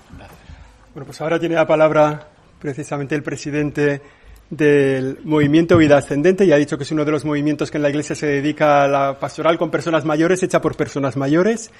Bueno, 0.94 1.06
pues 1.06 1.20
ahora 1.20 1.38
tiene 1.38 1.54
la 1.54 1.66
palabra 1.66 2.26
precisamente 2.58 3.14
el 3.14 3.22
presidente 3.22 4.00
del 4.48 5.18
movimiento 5.24 5.76
Vida 5.76 5.98
Ascendente 5.98 6.44
y 6.44 6.52
ha 6.52 6.56
dicho 6.56 6.76
que 6.78 6.84
es 6.84 6.92
uno 6.92 7.04
de 7.04 7.10
los 7.10 7.24
movimientos 7.24 7.70
que 7.70 7.78
en 7.78 7.82
la 7.82 7.90
Iglesia 7.90 8.14
se 8.14 8.26
dedica 8.26 8.84
a 8.84 8.88
la 8.88 9.18
pastoral 9.18 9.58
con 9.58 9.70
personas 9.70 10.04
mayores, 10.04 10.42
hecha 10.42 10.60
por 10.60 10.76
personas 10.76 11.16
mayores. 11.16 11.70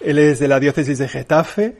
Él 0.00 0.18
es 0.18 0.40
de 0.40 0.48
la 0.48 0.58
diócesis 0.58 0.98
de 0.98 1.08
Getafe, 1.08 1.76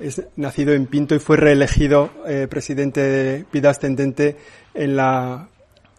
es 0.00 0.22
nacido 0.36 0.72
en 0.72 0.86
Pinto 0.86 1.14
y 1.14 1.18
fue 1.18 1.36
reelegido 1.36 2.10
eh, 2.26 2.46
presidente 2.48 3.00
de 3.00 3.44
Vida 3.52 3.70
Ascendente 3.70 4.36
en 4.74 4.96
la, 4.96 5.48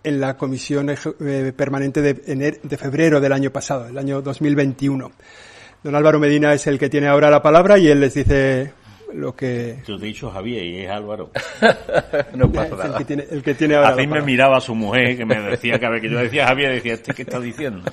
en 0.03 0.19
la 0.19 0.37
comisión 0.37 0.89
eh, 0.89 1.53
permanente 1.55 2.01
de, 2.01 2.13
de 2.61 2.77
febrero 2.77 3.21
del 3.21 3.33
año 3.33 3.51
pasado, 3.51 3.87
el 3.87 3.97
año 3.97 4.21
2021. 4.21 5.11
Don 5.83 5.95
Álvaro 5.95 6.19
Medina 6.19 6.53
es 6.53 6.67
el 6.67 6.77
que 6.77 6.89
tiene 6.89 7.07
ahora 7.07 7.29
la 7.29 7.41
palabra 7.41 7.77
y 7.77 7.87
él 7.87 7.99
les 7.99 8.13
dice 8.13 8.73
lo 9.13 9.35
que... 9.35 9.79
Yo 9.87 9.97
te 9.97 10.05
he 10.05 10.07
dicho 10.07 10.29
Javier 10.29 10.63
y 10.63 10.79
es 10.81 10.89
Álvaro. 10.89 11.31
no 12.35 12.51
pasa 12.51 12.75
nada. 12.75 12.87
El 12.87 12.97
que 12.97 13.05
tiene, 13.05 13.25
el 13.29 13.43
que 13.43 13.53
tiene 13.55 13.75
ahora 13.75 13.89
A 13.89 13.95
me 13.95 14.21
miraba 14.21 14.59
su 14.61 14.75
mujer 14.75 15.17
que 15.17 15.25
me 15.25 15.39
decía 15.41 15.79
que, 15.79 16.01
que 16.01 16.09
yo 16.09 16.19
decía 16.19 16.47
Javier, 16.47 16.73
decía, 16.73 16.93
¿este 16.93 17.13
qué 17.13 17.23
está 17.23 17.39
diciendo? 17.39 17.91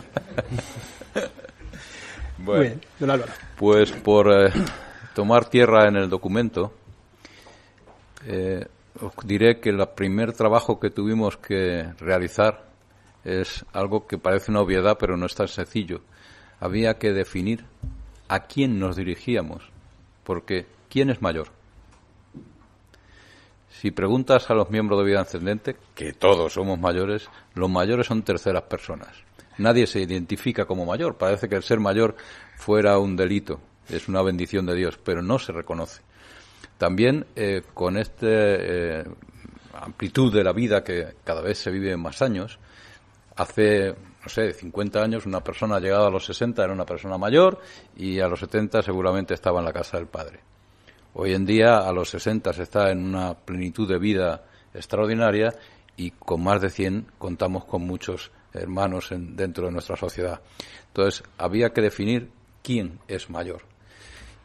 bueno, 2.39 2.63
bien, 2.63 2.81
don 2.99 3.11
Álvaro. 3.11 3.33
Pues 3.57 3.91
por 3.91 4.31
eh, 4.33 4.51
tomar 5.19 5.51
tierra 5.51 5.89
en 5.89 5.97
el 5.97 6.09
documento, 6.09 6.73
eh, 8.25 8.65
os 9.01 9.13
diré 9.25 9.59
que 9.59 9.71
el 9.71 9.85
primer 9.89 10.33
trabajo 10.33 10.79
que 10.79 10.91
tuvimos 10.91 11.37
que 11.37 11.93
realizar 11.99 12.69
es 13.25 13.65
algo 13.73 14.07
que 14.07 14.17
parece 14.17 14.53
una 14.53 14.61
obviedad, 14.61 14.97
pero 14.97 15.17
no 15.17 15.27
es 15.27 15.35
tan 15.35 15.49
sencillo. 15.49 16.03
Había 16.61 16.99
que 16.99 17.13
definir 17.13 17.65
a 18.29 18.45
quién 18.45 18.79
nos 18.79 18.95
dirigíamos, 18.95 19.65
porque 20.23 20.67
¿quién 20.89 21.11
es 21.11 21.21
mayor? 21.21 21.49
Si 23.71 23.91
preguntas 23.91 24.49
a 24.51 24.55
los 24.55 24.71
miembros 24.71 25.01
de 25.01 25.07
vida 25.07 25.23
ascendente, 25.23 25.75
que 25.97 26.13
todos 26.13 26.53
somos 26.53 26.79
mayores, 26.79 27.29
los 27.55 27.69
mayores 27.69 28.07
son 28.07 28.23
terceras 28.23 28.63
personas. 28.63 29.17
Nadie 29.57 29.89
se 29.89 30.01
identifica 30.01 30.65
como 30.65 30.87
mayor. 30.87 31.17
Parece 31.17 31.49
que 31.49 31.57
el 31.57 31.65
ser 31.65 31.81
mayor 31.81 32.15
fuera 32.57 33.01
un 33.01 33.17
delito. 33.17 33.59
Es 33.89 34.09
una 34.09 34.23
bendición 34.23 34.67
de 34.67 34.75
Dios, 34.75 34.99
pero 35.03 35.23
no 35.23 35.39
se 35.39 35.53
reconoce. 35.53 36.03
También 36.77 37.27
eh, 37.35 37.63
con 37.75 37.97
esta 37.97 38.27
eh, 38.27 39.05
amplitud 39.73 40.33
de 40.33 40.45
la 40.45 40.53
vida 40.53 40.85
que 40.85 41.15
cada 41.25 41.41
vez 41.41 41.59
se 41.59 41.71
vive 41.71 41.93
en 41.93 42.01
más 42.01 42.23
años, 42.23 42.59
hace, 43.37 43.95
no 44.23 44.29
sé, 44.29 44.53
50 44.53 45.03
años 45.03 45.27
una 45.27 45.43
persona 45.43 45.81
llegada 45.81 46.09
a 46.09 46.11
los 46.11 46.25
60 46.27 46.63
era 46.63 46.73
una 46.73 46.85
persona 46.85 47.19
mayor 47.19 47.61
y 47.97 48.21
a 48.21 48.29
los 48.29 48.41
70 48.41 48.83
seguramente 48.83 49.35
estaba 49.35 49.61
en 49.61 49.65
la 49.65 49.73
casa 49.73 49.97
del 49.97 50.07
padre. 50.07 50.41
Hoy 51.15 51.35
en 51.35 51.47
día, 51.47 51.79
a 51.79 51.93
los 51.93 52.11
60 52.11 52.53
se 52.53 52.63
está 52.63 52.91
en 52.91 53.05
una 53.05 53.35
plenitud 53.35 53.89
de 53.89 53.99
vida 53.99 54.45
extraordinaria 54.75 55.55
y 55.97 56.13
con 56.13 56.45
más 56.45 56.61
de 56.61 56.71
100 56.71 57.07
contamos 57.19 57.65
con 57.65 57.83
muchos 57.83 58.31
hermanos 58.53 59.09
dentro 59.11 59.67
de 59.67 59.73
nuestra 59.73 59.97
sociedad. 59.97 60.41
Entonces, 60.89 61.25
había 61.39 61.71
que 61.71 61.81
definir 61.81 62.31
quién 62.63 63.01
es 63.09 63.31
mayor. 63.31 63.63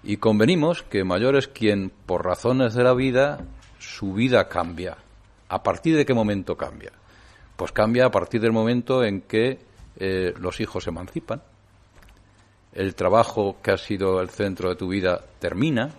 Y 0.04 0.18
convenimos 0.18 0.84
que 0.84 1.04
mayor 1.04 1.38
es 1.38 1.48
quien, 1.48 1.92
por 2.06 2.26
razones 2.26 2.74
de 2.74 2.84
la 2.84 2.94
vida, 2.94 3.40
su 3.80 4.14
vida 4.14 4.50
cambia. 4.50 4.98
¿A 5.48 5.64
partir 5.64 5.96
de 5.96 6.06
qué 6.06 6.14
momento 6.14 6.58
cambia? 6.58 6.92
Pues 7.56 7.72
cambia 7.72 8.06
a 8.08 8.12
partir 8.12 8.42
del 8.42 8.52
momento 8.52 9.04
en 9.04 9.22
que 9.22 9.60
eh, 9.98 10.34
los 10.40 10.60
hijos 10.60 10.84
se 10.84 10.90
emancipan, 10.90 11.42
el 12.74 12.96
trabajo 12.96 13.58
que 13.62 13.72
ha 13.72 13.78
sido 13.78 14.20
el 14.20 14.30
centro 14.30 14.70
de 14.70 14.76
tu 14.76 14.90
vida 14.90 15.22
termina, 15.40 15.92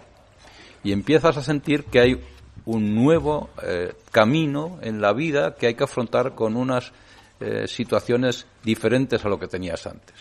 y 0.82 0.92
empiezas 0.92 1.36
a 1.38 1.42
sentir 1.42 1.84
que 1.84 2.00
hay 2.00 2.20
un 2.66 2.94
nuevo 2.94 3.50
eh, 3.62 3.94
camino 4.10 4.78
en 4.82 5.00
la 5.00 5.12
vida 5.12 5.54
que 5.54 5.68
hay 5.68 5.74
que 5.74 5.84
afrontar 5.84 6.34
con 6.34 6.56
unas 6.56 6.92
eh, 7.40 7.66
situaciones 7.66 8.46
diferentes 8.62 9.24
a 9.24 9.28
lo 9.28 9.38
que 9.38 9.48
tenías 9.48 9.86
antes. 9.86 10.16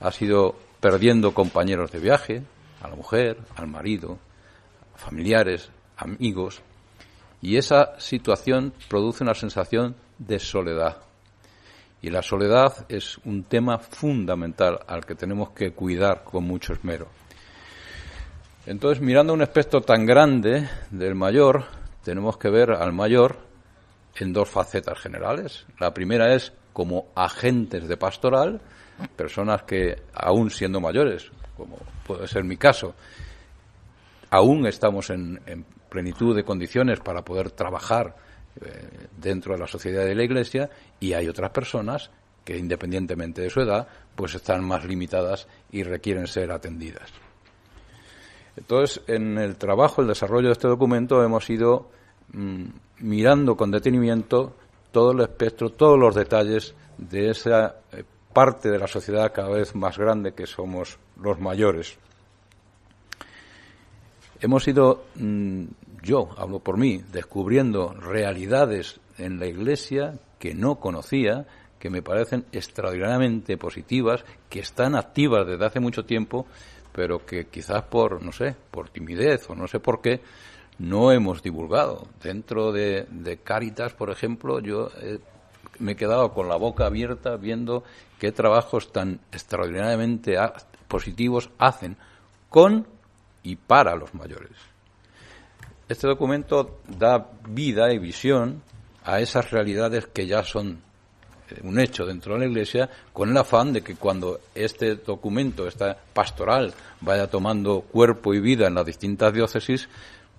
Has 0.00 0.20
ido 0.20 0.56
perdiendo 0.80 1.32
compañeros 1.32 1.92
de 1.92 2.00
viaje, 2.00 2.42
a 2.86 2.90
la 2.90 2.96
mujer, 2.96 3.38
al 3.56 3.66
marido, 3.66 4.18
familiares, 4.94 5.70
amigos, 5.96 6.62
y 7.42 7.56
esa 7.56 7.98
situación 7.98 8.72
produce 8.88 9.24
una 9.24 9.34
sensación 9.34 9.96
de 10.18 10.38
soledad. 10.38 10.98
Y 12.02 12.10
la 12.10 12.22
soledad 12.22 12.86
es 12.88 13.18
un 13.24 13.44
tema 13.44 13.78
fundamental 13.78 14.78
al 14.86 15.04
que 15.04 15.14
tenemos 15.14 15.50
que 15.50 15.72
cuidar 15.72 16.24
con 16.24 16.44
mucho 16.44 16.72
esmero. 16.72 17.08
Entonces, 18.66 19.02
mirando 19.02 19.32
un 19.32 19.42
aspecto 19.42 19.80
tan 19.80 20.06
grande 20.06 20.68
del 20.90 21.14
mayor, 21.14 21.64
tenemos 22.02 22.36
que 22.36 22.50
ver 22.50 22.72
al 22.72 22.92
mayor 22.92 23.38
en 24.16 24.32
dos 24.32 24.48
facetas 24.48 24.98
generales. 24.98 25.66
La 25.78 25.92
primera 25.92 26.34
es 26.34 26.52
como 26.72 27.06
agentes 27.14 27.86
de 27.88 27.96
pastoral, 27.96 28.60
personas 29.14 29.62
que, 29.62 30.02
aún 30.14 30.50
siendo 30.50 30.80
mayores, 30.80 31.30
como 31.56 31.78
puede 32.06 32.28
ser 32.28 32.44
mi 32.44 32.56
caso, 32.56 32.94
aún 34.30 34.66
estamos 34.66 35.10
en, 35.10 35.40
plenitud 35.88 36.36
de 36.36 36.44
condiciones 36.44 37.00
para 37.00 37.22
poder 37.22 37.52
trabajar 37.52 38.16
eh, 38.60 39.08
dentro 39.16 39.54
de 39.54 39.60
la 39.60 39.66
sociedad 39.66 40.04
de 40.04 40.14
la 40.14 40.24
Iglesia 40.24 40.68
y 41.00 41.14
hay 41.14 41.28
otras 41.28 41.50
personas 41.50 42.10
que, 42.44 42.56
independientemente 42.56 43.40
de 43.40 43.50
su 43.50 43.60
edad, 43.60 43.88
pues 44.14 44.34
están 44.34 44.64
más 44.64 44.84
limitadas 44.84 45.46
y 45.70 45.84
requieren 45.84 46.26
ser 46.26 46.52
atendidas. 46.52 47.10
Entonces, 48.56 49.02
en 49.06 49.38
el 49.38 49.56
trabajo, 49.56 50.02
el 50.02 50.08
desarrollo 50.08 50.48
de 50.48 50.52
este 50.52 50.68
documento, 50.68 51.22
hemos 51.22 51.48
ido 51.48 51.88
mm, 52.32 52.64
mirando 53.00 53.56
con 53.56 53.70
detenimiento 53.70 54.54
todo 54.92 55.12
el 55.12 55.20
espectro, 55.20 55.70
todos 55.70 55.98
los 55.98 56.14
detalles 56.14 56.74
de 56.98 57.30
esa 57.30 57.76
eh, 57.92 58.04
parte 58.36 58.70
de 58.70 58.78
la 58.78 58.86
sociedad 58.86 59.32
cada 59.32 59.48
vez 59.48 59.74
más 59.74 59.96
grande 59.96 60.34
que 60.34 60.44
somos 60.44 60.98
los 61.18 61.40
mayores. 61.40 61.96
Hemos 64.42 64.68
ido, 64.68 65.06
mm, 65.14 65.64
yo 66.02 66.28
hablo 66.36 66.58
por 66.58 66.76
mí, 66.76 67.02
descubriendo 67.10 67.94
realidades 67.94 69.00
en 69.16 69.40
la 69.40 69.46
Iglesia 69.46 70.18
que 70.38 70.52
no 70.52 70.74
conocía, 70.74 71.46
que 71.78 71.88
me 71.88 72.02
parecen 72.02 72.44
extraordinariamente 72.52 73.56
positivas, 73.56 74.22
que 74.50 74.60
están 74.60 74.96
activas 74.96 75.46
desde 75.46 75.64
hace 75.64 75.80
mucho 75.80 76.04
tiempo 76.04 76.44
pero 76.92 77.24
que 77.24 77.46
quizás 77.48 77.82
por, 77.84 78.22
no 78.22 78.32
sé, 78.32 78.54
por 78.70 78.88
timidez 78.88 79.50
o 79.50 79.54
no 79.54 79.66
sé 79.66 79.80
por 79.80 80.00
qué, 80.00 80.20
no 80.78 81.12
hemos 81.12 81.42
divulgado. 81.42 82.06
Dentro 82.22 82.72
de, 82.72 83.06
de 83.10 83.36
Caritas, 83.38 83.92
por 83.92 84.10
ejemplo, 84.10 84.60
yo 84.60 84.90
me 85.78 85.92
he 85.92 85.96
quedado 85.96 86.32
con 86.32 86.48
la 86.48 86.56
boca 86.56 86.86
abierta 86.86 87.36
viendo 87.36 87.84
qué 88.18 88.32
trabajos 88.32 88.92
tan 88.92 89.20
extraordinariamente 89.32 90.36
positivos 90.88 91.50
hacen 91.58 91.96
con 92.48 92.86
y 93.42 93.56
para 93.56 93.94
los 93.96 94.14
mayores. 94.14 94.52
Este 95.88 96.08
documento 96.08 96.80
da 96.88 97.30
vida 97.48 97.92
y 97.92 97.98
visión 97.98 98.62
a 99.04 99.20
esas 99.20 99.50
realidades 99.50 100.06
que 100.06 100.26
ya 100.26 100.42
son 100.42 100.80
un 101.62 101.78
hecho 101.78 102.04
dentro 102.04 102.34
de 102.34 102.40
la 102.40 102.46
Iglesia 102.46 102.90
con 103.12 103.30
el 103.30 103.36
afán 103.36 103.72
de 103.72 103.82
que 103.82 103.94
cuando 103.94 104.40
este 104.54 104.96
documento, 104.96 105.68
esta 105.68 105.96
pastoral, 106.12 106.74
vaya 107.00 107.28
tomando 107.28 107.82
cuerpo 107.82 108.34
y 108.34 108.40
vida 108.40 108.66
en 108.66 108.74
las 108.74 108.86
distintas 108.86 109.32
diócesis, 109.32 109.88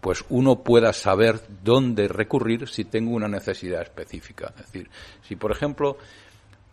pues 0.01 0.23
uno 0.29 0.63
pueda 0.63 0.93
saber 0.93 1.41
dónde 1.63 2.07
recurrir 2.07 2.67
si 2.69 2.85
tengo 2.85 3.11
una 3.11 3.27
necesidad 3.27 3.81
específica. 3.81 4.53
Es 4.57 4.65
decir, 4.65 4.89
si 5.23 5.35
por 5.35 5.51
ejemplo, 5.51 5.97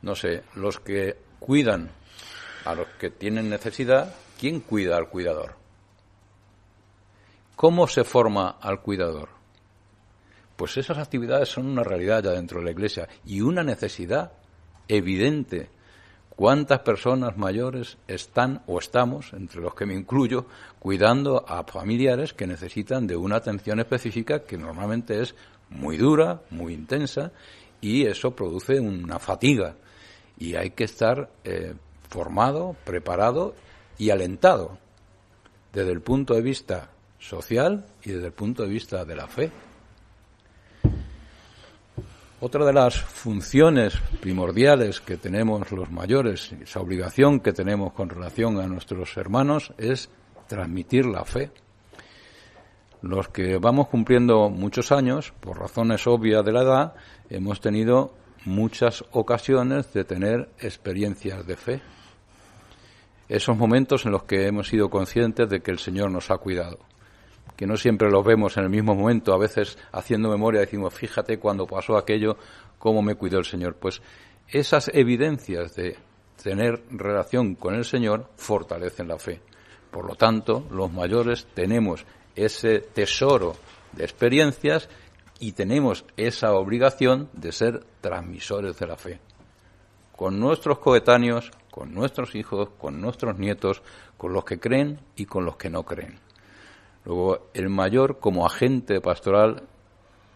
no 0.02 0.14
sé, 0.14 0.42
los 0.54 0.80
que 0.80 1.16
cuidan 1.38 1.90
a 2.64 2.74
los 2.74 2.86
que 2.98 3.10
tienen 3.10 3.48
necesidad, 3.48 4.14
¿quién 4.38 4.60
cuida 4.60 4.96
al 4.96 5.08
cuidador? 5.08 5.56
¿Cómo 7.56 7.86
se 7.86 8.04
forma 8.04 8.56
al 8.60 8.80
cuidador? 8.80 9.28
Pues 10.56 10.76
esas 10.76 10.98
actividades 10.98 11.48
son 11.48 11.66
una 11.66 11.82
realidad 11.82 12.22
ya 12.22 12.30
dentro 12.30 12.58
de 12.58 12.66
la 12.66 12.70
Iglesia 12.70 13.08
y 13.24 13.40
una 13.40 13.62
necesidad 13.62 14.32
evidente. 14.88 15.68
¿Cuántas 16.36 16.80
personas 16.80 17.36
mayores 17.36 17.96
están 18.08 18.62
o 18.66 18.80
estamos, 18.80 19.32
entre 19.34 19.60
los 19.60 19.74
que 19.74 19.86
me 19.86 19.94
incluyo, 19.94 20.46
cuidando 20.80 21.44
a 21.46 21.62
familiares 21.62 22.34
que 22.34 22.46
necesitan 22.46 23.06
de 23.06 23.16
una 23.16 23.36
atención 23.36 23.78
específica 23.78 24.42
que 24.42 24.58
normalmente 24.58 25.22
es 25.22 25.36
muy 25.70 25.96
dura, 25.96 26.42
muy 26.50 26.74
intensa 26.74 27.30
y 27.80 28.06
eso 28.06 28.34
produce 28.34 28.80
una 28.80 29.20
fatiga 29.20 29.76
y 30.36 30.56
hay 30.56 30.70
que 30.70 30.84
estar 30.84 31.30
eh, 31.44 31.74
formado, 32.08 32.74
preparado 32.84 33.54
y 33.96 34.10
alentado 34.10 34.78
desde 35.72 35.92
el 35.92 36.00
punto 36.00 36.34
de 36.34 36.42
vista 36.42 36.90
social 37.18 37.86
y 38.02 38.10
desde 38.10 38.26
el 38.26 38.32
punto 38.32 38.64
de 38.64 38.68
vista 38.68 39.04
de 39.04 39.16
la 39.16 39.28
fe. 39.28 39.50
Otra 42.46 42.66
de 42.66 42.74
las 42.74 43.00
funciones 43.00 43.98
primordiales 44.20 45.00
que 45.00 45.16
tenemos 45.16 45.72
los 45.72 45.90
mayores, 45.90 46.52
esa 46.52 46.80
obligación 46.80 47.40
que 47.40 47.54
tenemos 47.54 47.94
con 47.94 48.10
relación 48.10 48.60
a 48.60 48.66
nuestros 48.66 49.16
hermanos, 49.16 49.72
es 49.78 50.10
transmitir 50.46 51.06
la 51.06 51.24
fe. 51.24 51.50
Los 53.00 53.28
que 53.28 53.56
vamos 53.56 53.88
cumpliendo 53.88 54.50
muchos 54.50 54.92
años, 54.92 55.32
por 55.40 55.58
razones 55.58 56.06
obvias 56.06 56.44
de 56.44 56.52
la 56.52 56.62
edad, 56.64 56.94
hemos 57.30 57.62
tenido 57.62 58.12
muchas 58.44 59.06
ocasiones 59.12 59.90
de 59.94 60.04
tener 60.04 60.50
experiencias 60.58 61.46
de 61.46 61.56
fe. 61.56 61.80
Esos 63.26 63.56
momentos 63.56 64.04
en 64.04 64.12
los 64.12 64.24
que 64.24 64.46
hemos 64.46 64.68
sido 64.68 64.90
conscientes 64.90 65.48
de 65.48 65.60
que 65.60 65.70
el 65.70 65.78
Señor 65.78 66.10
nos 66.10 66.30
ha 66.30 66.36
cuidado 66.36 66.78
que 67.56 67.66
no 67.66 67.76
siempre 67.76 68.11
los 68.11 68.25
vemos 68.25 68.56
en 68.56 68.64
el 68.64 68.70
mismo 68.70 68.94
momento, 68.94 69.32
a 69.32 69.38
veces 69.38 69.78
haciendo 69.92 70.28
memoria 70.28 70.61
decimos, 70.61 70.92
fíjate 70.92 71.38
cuando 71.38 71.66
pasó 71.66 71.96
aquello, 71.96 72.37
cómo 72.78 73.02
me 73.02 73.14
cuidó 73.14 73.38
el 73.38 73.44
Señor. 73.44 73.76
Pues 73.76 74.02
esas 74.49 74.90
evidencias 74.92 75.75
de 75.75 75.96
tener 76.42 76.82
relación 76.90 77.54
con 77.54 77.75
el 77.75 77.84
Señor 77.84 78.28
fortalecen 78.37 79.08
la 79.08 79.18
fe. 79.18 79.40
Por 79.90 80.06
lo 80.06 80.16
tanto, 80.16 80.66
los 80.70 80.92
mayores 80.92 81.46
tenemos 81.54 82.04
ese 82.34 82.80
tesoro 82.80 83.54
de 83.92 84.04
experiencias 84.04 84.88
y 85.38 85.52
tenemos 85.52 86.04
esa 86.16 86.52
obligación 86.54 87.28
de 87.32 87.52
ser 87.52 87.84
transmisores 88.00 88.78
de 88.78 88.87
la 88.87 88.96
fe. 88.96 89.20
Con 90.16 90.38
nuestros 90.38 90.78
coetáneos, 90.78 91.50
con 91.70 91.92
nuestros 91.92 92.34
hijos, 92.34 92.70
con 92.78 93.00
nuestros 93.00 93.38
nietos, 93.38 93.82
con 94.16 94.32
los 94.32 94.44
que 94.44 94.61
creen 94.61 95.00
y 95.16 95.26
con 95.26 95.44
los 95.44 95.56
que 95.56 95.70
no 95.70 95.84
creen. 95.84 96.23
Luego, 97.04 97.50
el 97.52 97.68
mayor 97.68 98.18
como 98.18 98.46
agente 98.46 99.00
pastoral 99.00 99.64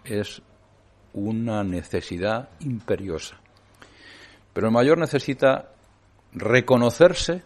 es 0.05 0.43
una 1.13 1.65
necesidad 1.65 2.51
imperiosa. 2.61 3.39
Pero 4.53 4.69
el 4.69 4.73
mayor 4.73 4.99
necesita 4.99 5.71
reconocerse 6.33 7.43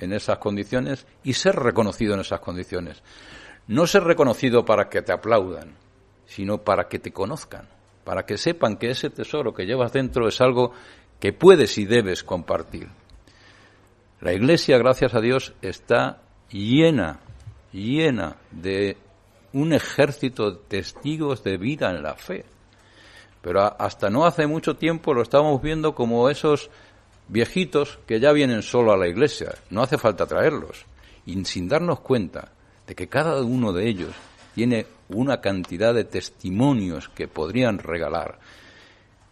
en 0.00 0.12
esas 0.12 0.38
condiciones 0.38 1.06
y 1.22 1.34
ser 1.34 1.56
reconocido 1.56 2.14
en 2.14 2.20
esas 2.20 2.40
condiciones. 2.40 3.02
No 3.68 3.86
ser 3.86 4.04
reconocido 4.04 4.64
para 4.64 4.88
que 4.88 5.02
te 5.02 5.12
aplaudan, 5.12 5.74
sino 6.26 6.58
para 6.58 6.88
que 6.88 6.98
te 6.98 7.12
conozcan, 7.12 7.68
para 8.04 8.24
que 8.24 8.36
sepan 8.36 8.76
que 8.76 8.90
ese 8.90 9.10
tesoro 9.10 9.52
que 9.54 9.66
llevas 9.66 9.92
dentro 9.92 10.26
es 10.26 10.40
algo 10.40 10.72
que 11.20 11.32
puedes 11.32 11.76
y 11.78 11.84
debes 11.84 12.24
compartir. 12.24 12.88
La 14.20 14.32
Iglesia, 14.32 14.78
gracias 14.78 15.14
a 15.14 15.20
Dios, 15.20 15.54
está 15.62 16.22
llena 16.50 17.20
llena 17.72 18.36
de 18.50 18.96
un 19.52 19.72
ejército 19.72 20.50
de 20.50 20.58
testigos 20.68 21.42
de 21.42 21.56
vida 21.56 21.90
en 21.90 22.02
la 22.02 22.14
fe. 22.14 22.44
Pero 23.42 23.80
hasta 23.80 24.10
no 24.10 24.26
hace 24.26 24.46
mucho 24.46 24.76
tiempo 24.76 25.14
lo 25.14 25.22
estamos 25.22 25.60
viendo 25.62 25.94
como 25.94 26.28
esos 26.28 26.70
viejitos 27.28 27.98
que 28.06 28.20
ya 28.20 28.32
vienen 28.32 28.62
solo 28.62 28.92
a 28.92 28.96
la 28.96 29.08
iglesia. 29.08 29.54
No 29.70 29.82
hace 29.82 29.98
falta 29.98 30.26
traerlos. 30.26 30.84
Y 31.26 31.42
sin 31.44 31.68
darnos 31.68 32.00
cuenta 32.00 32.52
de 32.86 32.94
que 32.94 33.08
cada 33.08 33.42
uno 33.42 33.72
de 33.72 33.88
ellos 33.88 34.14
tiene 34.54 34.86
una 35.08 35.40
cantidad 35.40 35.94
de 35.94 36.04
testimonios 36.04 37.08
que 37.08 37.28
podrían 37.28 37.78
regalar. 37.78 38.38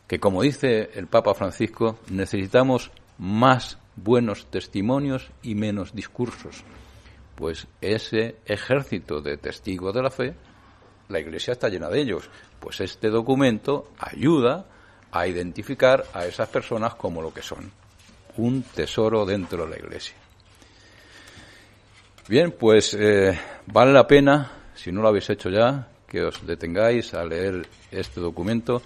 Que 0.07 0.19
como 0.19 0.43
dice 0.43 0.91
el 0.95 1.07
Papa 1.07 1.35
Francisco, 1.35 1.99
necesitamos 2.09 2.91
más 3.19 3.79
buenos 3.97 4.47
testimonios 4.47 5.29
y 5.43 5.55
menos 5.55 5.93
discursos 5.93 6.65
pues 7.39 7.69
ese 7.81 8.35
ejército 8.47 9.21
de 9.21 9.37
testigos 9.37 9.95
de 9.95 10.03
la 10.03 10.11
fe, 10.11 10.35
la 11.09 11.21
Iglesia 11.21 11.53
está 11.53 11.69
llena 11.69 11.89
de 11.89 12.01
ellos. 12.01 12.29
Pues 12.59 12.81
este 12.81 13.11
documento 13.11 13.93
ayuda 13.97 14.67
a 15.13 15.25
identificar 15.29 16.05
a 16.15 16.27
esas 16.27 16.49
personas 16.49 16.97
como 16.97 17.23
lo 17.23 17.33
que 17.33 17.43
son, 17.43 17.71
un 18.39 18.63
tesoro 18.63 19.25
dentro 19.25 19.65
de 19.65 19.71
la 19.71 19.79
Iglesia. 19.79 20.17
Bien, 22.29 22.51
pues 22.51 22.95
eh, 22.99 23.39
vale 23.67 23.93
la 23.93 24.09
pena, 24.09 24.51
si 24.75 24.91
no 24.91 25.01
lo 25.01 25.07
habéis 25.07 25.31
hecho 25.31 25.49
ya, 25.49 25.87
que 26.09 26.25
os 26.25 26.45
detengáis 26.45 27.15
a 27.15 27.25
leer 27.25 27.69
este 27.93 28.21
documento. 28.21 28.83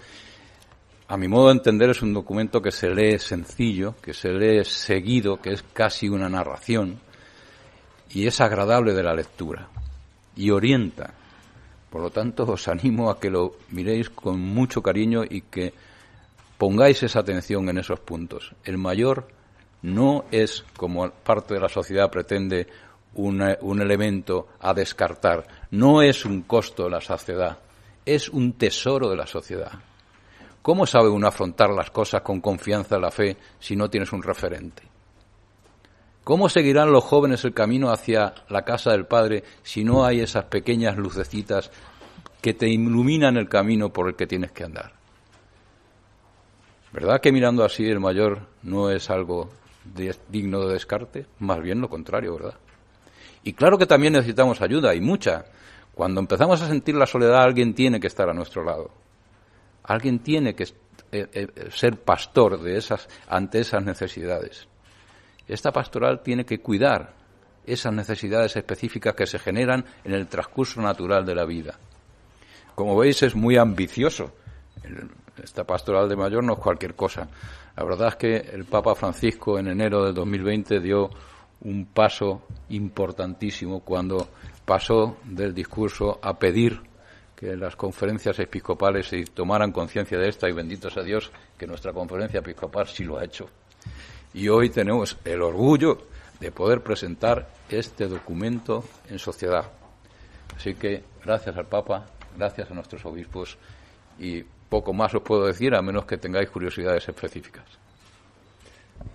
A 1.08 1.16
mi 1.16 1.26
modo 1.26 1.46
de 1.46 1.54
entender 1.54 1.88
es 1.88 2.02
un 2.02 2.12
documento 2.12 2.60
que 2.60 2.70
se 2.70 2.90
lee 2.90 3.18
sencillo, 3.18 3.94
que 4.02 4.12
se 4.12 4.28
lee 4.28 4.62
seguido, 4.66 5.40
que 5.40 5.54
es 5.54 5.62
casi 5.72 6.10
una 6.10 6.28
narración 6.28 7.00
y 8.12 8.26
es 8.26 8.40
agradable 8.40 8.92
de 8.92 9.02
la 9.02 9.14
lectura 9.14 9.68
y 10.36 10.50
orienta. 10.50 11.14
Por 11.90 12.02
lo 12.02 12.10
tanto, 12.10 12.44
os 12.44 12.68
animo 12.68 13.10
a 13.10 13.18
que 13.18 13.30
lo 13.30 13.56
miréis 13.70 14.10
con 14.10 14.40
mucho 14.40 14.82
cariño 14.82 15.22
y 15.28 15.42
que 15.42 15.72
pongáis 16.58 17.02
esa 17.02 17.20
atención 17.20 17.68
en 17.68 17.78
esos 17.78 18.00
puntos. 18.00 18.54
El 18.64 18.78
mayor 18.78 19.28
no 19.82 20.24
es, 20.30 20.64
como 20.76 21.10
parte 21.10 21.54
de 21.54 21.60
la 21.60 21.68
sociedad 21.68 22.10
pretende, 22.10 22.66
un 23.14 23.82
elemento 23.82 24.48
a 24.60 24.72
descartar, 24.72 25.46
no 25.70 26.00
es 26.00 26.24
un 26.24 26.42
costo 26.42 26.84
de 26.84 26.90
la 26.90 27.00
sociedad, 27.00 27.58
es 28.06 28.30
un 28.30 28.54
tesoro 28.54 29.10
de 29.10 29.16
la 29.16 29.26
sociedad. 29.26 29.72
¿Cómo 30.62 30.86
sabe 30.86 31.08
uno 31.08 31.26
afrontar 31.26 31.70
las 31.70 31.90
cosas 31.90 32.22
con 32.22 32.40
confianza 32.40 32.96
en 32.96 33.02
la 33.02 33.10
fe 33.10 33.36
si 33.58 33.76
no 33.76 33.90
tienes 33.90 34.12
un 34.12 34.22
referente? 34.22 34.91
¿Cómo 36.24 36.48
seguirán 36.48 36.92
los 36.92 37.02
jóvenes 37.02 37.44
el 37.44 37.52
camino 37.52 37.90
hacia 37.90 38.34
la 38.48 38.62
casa 38.62 38.92
del 38.92 39.06
Padre 39.06 39.42
si 39.62 39.82
no 39.82 40.04
hay 40.04 40.20
esas 40.20 40.44
pequeñas 40.44 40.96
lucecitas 40.96 41.70
que 42.40 42.54
te 42.54 42.68
iluminan 42.68 43.36
el 43.36 43.48
camino 43.48 43.92
por 43.92 44.08
el 44.08 44.14
que 44.14 44.28
tienes 44.28 44.52
que 44.52 44.62
andar? 44.62 44.92
¿Verdad 46.92 47.20
que 47.20 47.32
mirando 47.32 47.64
así 47.64 47.84
el 47.86 47.98
mayor 47.98 48.46
no 48.62 48.90
es 48.90 49.10
algo 49.10 49.50
digno 50.28 50.66
de 50.66 50.74
descarte? 50.74 51.26
Más 51.40 51.60
bien 51.60 51.80
lo 51.80 51.88
contrario, 51.88 52.34
¿verdad? 52.34 52.54
Y 53.42 53.54
claro 53.54 53.76
que 53.76 53.86
también 53.86 54.12
necesitamos 54.12 54.60
ayuda, 54.60 54.94
y 54.94 55.00
mucha. 55.00 55.46
Cuando 55.94 56.20
empezamos 56.20 56.62
a 56.62 56.68
sentir 56.68 56.94
la 56.94 57.06
soledad, 57.06 57.42
alguien 57.42 57.74
tiene 57.74 57.98
que 57.98 58.06
estar 58.06 58.28
a 58.28 58.34
nuestro 58.34 58.62
lado. 58.62 58.90
Alguien 59.82 60.20
tiene 60.20 60.54
que 60.54 60.64
eh, 61.10 61.28
eh, 61.32 61.48
ser 61.72 61.98
pastor 61.98 62.60
de 62.60 62.76
esas, 62.76 63.08
ante 63.26 63.58
esas 63.58 63.82
necesidades. 63.82 64.68
Esta 65.48 65.72
pastoral 65.72 66.22
tiene 66.22 66.44
que 66.44 66.60
cuidar 66.60 67.12
esas 67.66 67.92
necesidades 67.92 68.56
específicas 68.56 69.14
que 69.14 69.26
se 69.26 69.38
generan 69.38 69.84
en 70.04 70.12
el 70.12 70.26
transcurso 70.26 70.80
natural 70.80 71.24
de 71.24 71.34
la 71.34 71.44
vida. 71.44 71.78
Como 72.74 72.96
veis, 72.96 73.22
es 73.22 73.34
muy 73.34 73.56
ambicioso. 73.56 74.32
Esta 75.42 75.64
pastoral 75.64 76.08
de 76.08 76.16
mayor 76.16 76.42
no 76.44 76.54
es 76.54 76.58
cualquier 76.58 76.94
cosa. 76.94 77.28
La 77.76 77.84
verdad 77.84 78.08
es 78.08 78.16
que 78.16 78.36
el 78.36 78.64
Papa 78.64 78.94
Francisco 78.94 79.58
en 79.58 79.68
enero 79.68 80.04
del 80.04 80.14
2020 80.14 80.80
dio 80.80 81.10
un 81.62 81.86
paso 81.86 82.42
importantísimo 82.70 83.80
cuando 83.80 84.28
pasó 84.64 85.18
del 85.24 85.54
discurso 85.54 86.18
a 86.22 86.38
pedir 86.38 86.80
que 87.36 87.56
las 87.56 87.76
conferencias 87.76 88.38
episcopales 88.38 89.08
se 89.08 89.24
tomaran 89.24 89.72
conciencia 89.72 90.18
de 90.18 90.28
esta 90.28 90.48
y 90.48 90.52
bendito 90.52 90.90
sea 90.90 91.02
Dios 91.02 91.30
que 91.56 91.66
nuestra 91.66 91.92
conferencia 91.92 92.40
episcopal 92.40 92.86
sí 92.86 93.04
lo 93.04 93.18
ha 93.18 93.24
hecho 93.24 93.48
y 94.34 94.48
hoy 94.48 94.70
tenemos 94.70 95.16
el 95.24 95.42
orgullo 95.42 95.98
de 96.40 96.50
poder 96.50 96.82
presentar 96.82 97.48
este 97.68 98.08
documento 98.08 98.84
en 99.08 99.18
sociedad. 99.18 99.64
Así 100.56 100.74
que 100.74 101.02
gracias 101.24 101.56
al 101.56 101.66
Papa, 101.66 102.06
gracias 102.36 102.70
a 102.70 102.74
nuestros 102.74 103.04
obispos 103.04 103.56
y 104.18 104.42
poco 104.68 104.92
más 104.92 105.14
os 105.14 105.22
puedo 105.22 105.46
decir 105.46 105.74
a 105.74 105.82
menos 105.82 106.04
que 106.04 106.16
tengáis 106.16 106.50
curiosidades 106.50 107.08
específicas. 107.08 107.64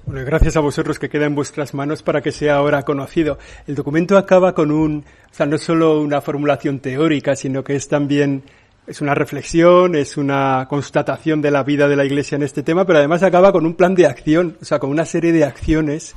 Bueno, 0.06 0.25
gracias 0.25 0.56
a 0.58 0.60
vosotros 0.60 0.99
que 0.99 1.10
queda 1.10 1.25
en 1.25 1.36
vuestras 1.36 1.73
manos 1.73 2.03
para 2.03 2.21
que 2.21 2.32
sea 2.32 2.56
ahora 2.56 2.84
conocido. 2.84 3.38
El 3.65 3.75
documento 3.75 4.17
acaba 4.17 4.53
con 4.53 4.71
un, 4.71 5.03
o 5.32 5.34
sea, 5.34 5.45
no 5.45 5.58
solo 5.58 6.01
una 6.01 6.21
formulación 6.21 6.80
teórica, 6.80 7.36
sino 7.36 7.63
que 7.63 7.75
es 7.75 7.88
también, 7.88 8.43
es 8.88 9.02
una 9.02 9.13
reflexión, 9.13 9.95
es 9.95 10.17
una 10.17 10.65
constatación 10.69 11.41
de 11.41 11.52
la 11.52 11.63
vida 11.63 11.88
de 11.88 11.97
la 11.97 12.06
Iglesia 12.06 12.38
en 12.38 12.43
este 12.43 12.63
tema, 12.63 12.86
pero 12.86 13.00
además 13.00 13.21
acaba 13.21 13.52
con 13.52 13.65
un 13.65 13.76
plan 13.76 13.95
de 13.95 14.08
acción, 14.08 14.58
o 14.62 14.65
sea, 14.65 14.80
con 14.80 14.89
una 14.89 15.06
serie 15.06 15.34
de 15.34 15.43
acciones 15.43 16.15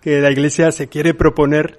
que 0.00 0.20
la 0.20 0.30
Iglesia 0.30 0.72
se 0.72 0.88
quiere 0.88 1.14
proponer 1.14 1.78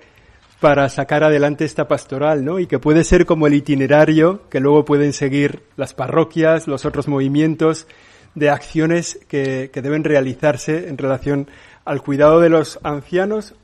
para 0.59 0.89
sacar 0.89 1.23
adelante 1.23 1.65
esta 1.65 1.87
pastoral, 1.87 2.43
¿no? 2.43 2.59
Y 2.59 2.67
que 2.67 2.79
puede 2.79 3.03
ser 3.03 3.25
como 3.25 3.47
el 3.47 3.53
itinerario 3.53 4.47
que 4.49 4.59
luego 4.59 4.85
pueden 4.85 5.13
seguir 5.13 5.63
las 5.77 5.93
parroquias, 5.93 6.67
los 6.67 6.85
otros 6.85 7.07
movimientos, 7.07 7.87
de 8.35 8.49
acciones 8.49 9.19
que, 9.27 9.69
deben 9.73 10.03
realizarse 10.03 10.87
en 10.89 10.97
relación 10.97 11.49
al 11.85 12.01
cuidado 12.01 12.39
de 12.39 12.49
los 12.49 12.79
ancianos, 12.83 13.55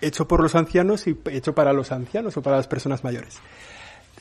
hecho 0.00 0.28
por 0.28 0.42
los 0.42 0.54
ancianos 0.54 1.06
y 1.06 1.18
hecho 1.30 1.54
para 1.54 1.72
los 1.72 1.92
ancianos 1.92 2.36
o 2.36 2.42
para 2.42 2.56
las 2.56 2.68
personas 2.68 3.04
mayores. 3.04 3.40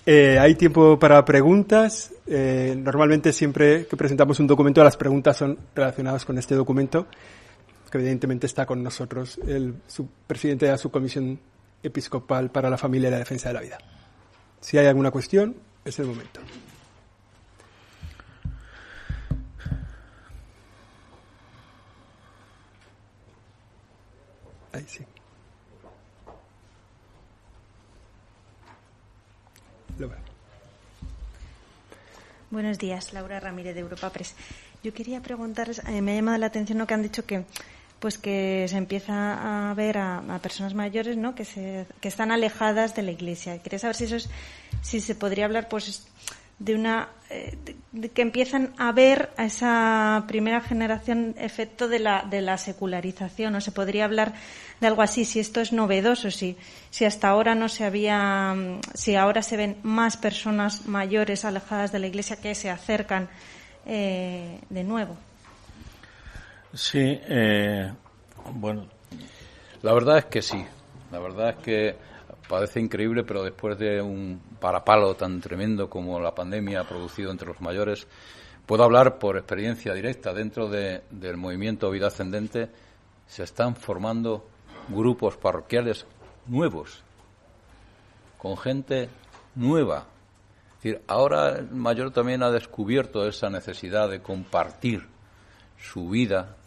Eh, 0.05 0.37
hay 0.37 0.55
tiempo 0.55 0.99
para 0.99 1.23
preguntas. 1.23 2.11
Eh, 2.27 2.75
normalmente 2.77 3.31
siempre 3.31 3.87
que 3.87 3.95
presentamos 3.95 4.39
un 4.39 4.47
documento, 4.47 4.83
las 4.83 4.97
preguntas 4.97 5.37
son 5.37 5.57
relacionadas 5.73 6.25
con 6.25 6.37
este 6.37 6.55
documento, 6.55 7.07
que 7.89 7.97
evidentemente 7.97 8.47
está 8.47 8.65
con 8.65 8.83
nosotros 8.83 9.39
el 9.47 9.75
presidente 10.27 10.65
de 10.65 10.71
la 10.71 10.77
subcomisión 10.77 11.39
episcopal 11.81 12.49
para 12.49 12.69
la 12.69 12.77
familia 12.77 13.07
y 13.09 13.11
la 13.11 13.19
defensa 13.19 13.49
de 13.49 13.53
la 13.53 13.61
vida. 13.61 13.77
Si 14.59 14.77
hay 14.77 14.87
alguna 14.87 15.11
cuestión, 15.11 15.55
es 15.85 15.99
el 15.99 16.07
momento. 16.07 16.41
sí. 24.87 25.05
Buenos 32.51 32.77
días, 32.77 33.13
Laura 33.13 33.39
Ramírez 33.39 33.73
de 33.73 33.81
Europa 33.81 34.09
Press. 34.11 34.35
Yo 34.83 34.93
quería 34.93 35.21
preguntarles, 35.21 35.81
eh, 35.87 36.01
me 36.01 36.11
ha 36.11 36.15
llamado 36.15 36.37
la 36.37 36.47
atención 36.47 36.77
lo 36.77 36.85
que 36.85 36.93
han 36.93 37.01
dicho 37.01 37.25
que 37.25 37.45
pues 37.99 38.17
que 38.17 38.65
se 38.67 38.75
empieza 38.75 39.69
a 39.69 39.73
ver 39.75 39.97
a, 39.97 40.37
personas 40.41 40.73
mayores, 40.73 41.15
¿no? 41.15 41.35
Que 41.35 41.45
se, 41.45 41.85
que 42.01 42.09
están 42.09 42.31
alejadas 42.31 42.95
de 42.95 43.01
la 43.01 43.11
Iglesia. 43.11 43.57
Quería 43.59 43.79
saber 43.79 43.95
si 43.95 44.03
eso 44.03 44.17
es, 44.17 44.29
si 44.81 44.99
se 44.99 45.15
podría 45.15 45.45
hablar, 45.45 45.69
pues 45.69 46.05
de 46.59 46.75
una 46.75 47.09
eh, 47.29 47.57
de, 47.91 48.09
que 48.09 48.21
empiezan 48.21 48.73
a 48.77 48.91
ver 48.91 49.31
a 49.37 49.45
esa 49.45 50.23
primera 50.27 50.61
generación 50.61 51.35
efecto 51.37 51.87
de 51.87 51.99
la, 51.99 52.23
de 52.29 52.41
la 52.41 52.57
secularización. 52.57 53.55
O 53.55 53.61
se 53.61 53.71
podría 53.71 54.05
hablar 54.05 54.33
de 54.79 54.87
algo 54.87 55.01
así 55.01 55.25
si 55.25 55.39
esto 55.39 55.61
es 55.61 55.73
novedoso 55.73 56.29
si 56.29 56.57
si 56.89 57.05
hasta 57.05 57.29
ahora 57.29 57.55
no 57.55 57.69
se 57.69 57.85
había 57.85 58.55
si 58.93 59.15
ahora 59.15 59.41
se 59.41 59.57
ven 59.57 59.77
más 59.83 60.17
personas 60.17 60.85
mayores 60.85 61.45
alejadas 61.45 61.91
de 61.91 61.99
la 61.99 62.07
iglesia 62.07 62.37
que 62.37 62.53
se 62.55 62.69
acercan 62.69 63.29
eh, 63.85 64.59
de 64.69 64.83
nuevo. 64.83 65.15
Sí 66.73 67.19
eh, 67.29 67.91
bueno. 68.51 68.87
La 69.81 69.93
verdad 69.93 70.17
es 70.19 70.25
que 70.25 70.41
sí. 70.41 70.65
La 71.11 71.19
verdad 71.19 71.49
es 71.49 71.55
que 71.57 71.95
parece 72.47 72.79
increíble, 72.79 73.23
pero 73.23 73.43
después 73.43 73.77
de 73.77 74.01
un 74.01 74.41
parapalo 74.59 75.15
tan 75.15 75.39
tremendo 75.41 75.89
como 75.89 76.19
la 76.19 76.35
pandemia 76.35 76.81
ha 76.81 76.87
producido 76.87 77.31
entre 77.31 77.47
los 77.47 77.61
mayores, 77.61 78.07
puedo 78.65 78.83
hablar 78.83 79.19
por 79.19 79.37
experiencia 79.37 79.93
directa. 79.93 80.33
Dentro 80.33 80.69
del 80.69 81.37
movimiento 81.37 81.89
Vida 81.89 82.07
Ascendente 82.07 82.69
se 83.27 83.43
están 83.43 83.75
formando 83.75 84.45
grupos 84.89 85.37
parroquiales 85.37 86.05
nuevos, 86.47 87.01
con 88.37 88.57
gente 88.57 89.09
nueva. 89.55 90.05
Es 90.77 90.83
decir, 90.83 91.01
ahora 91.07 91.59
el 91.59 91.71
mayor 91.71 92.11
también 92.11 92.43
ha 92.43 92.51
descubierto 92.51 93.25
esa 93.27 93.49
necesidad 93.49 94.09
de 94.09 94.21
compartir 94.21 95.07
su 95.79 96.09
vida 96.09 96.57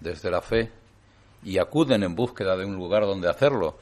desde 0.00 0.30
la 0.30 0.40
fe 0.40 0.70
y 1.42 1.58
acuden 1.58 2.02
en 2.02 2.14
búsqueda 2.14 2.56
de 2.56 2.64
un 2.64 2.74
lugar 2.74 3.02
donde 3.04 3.28
hacerlo 3.28 3.78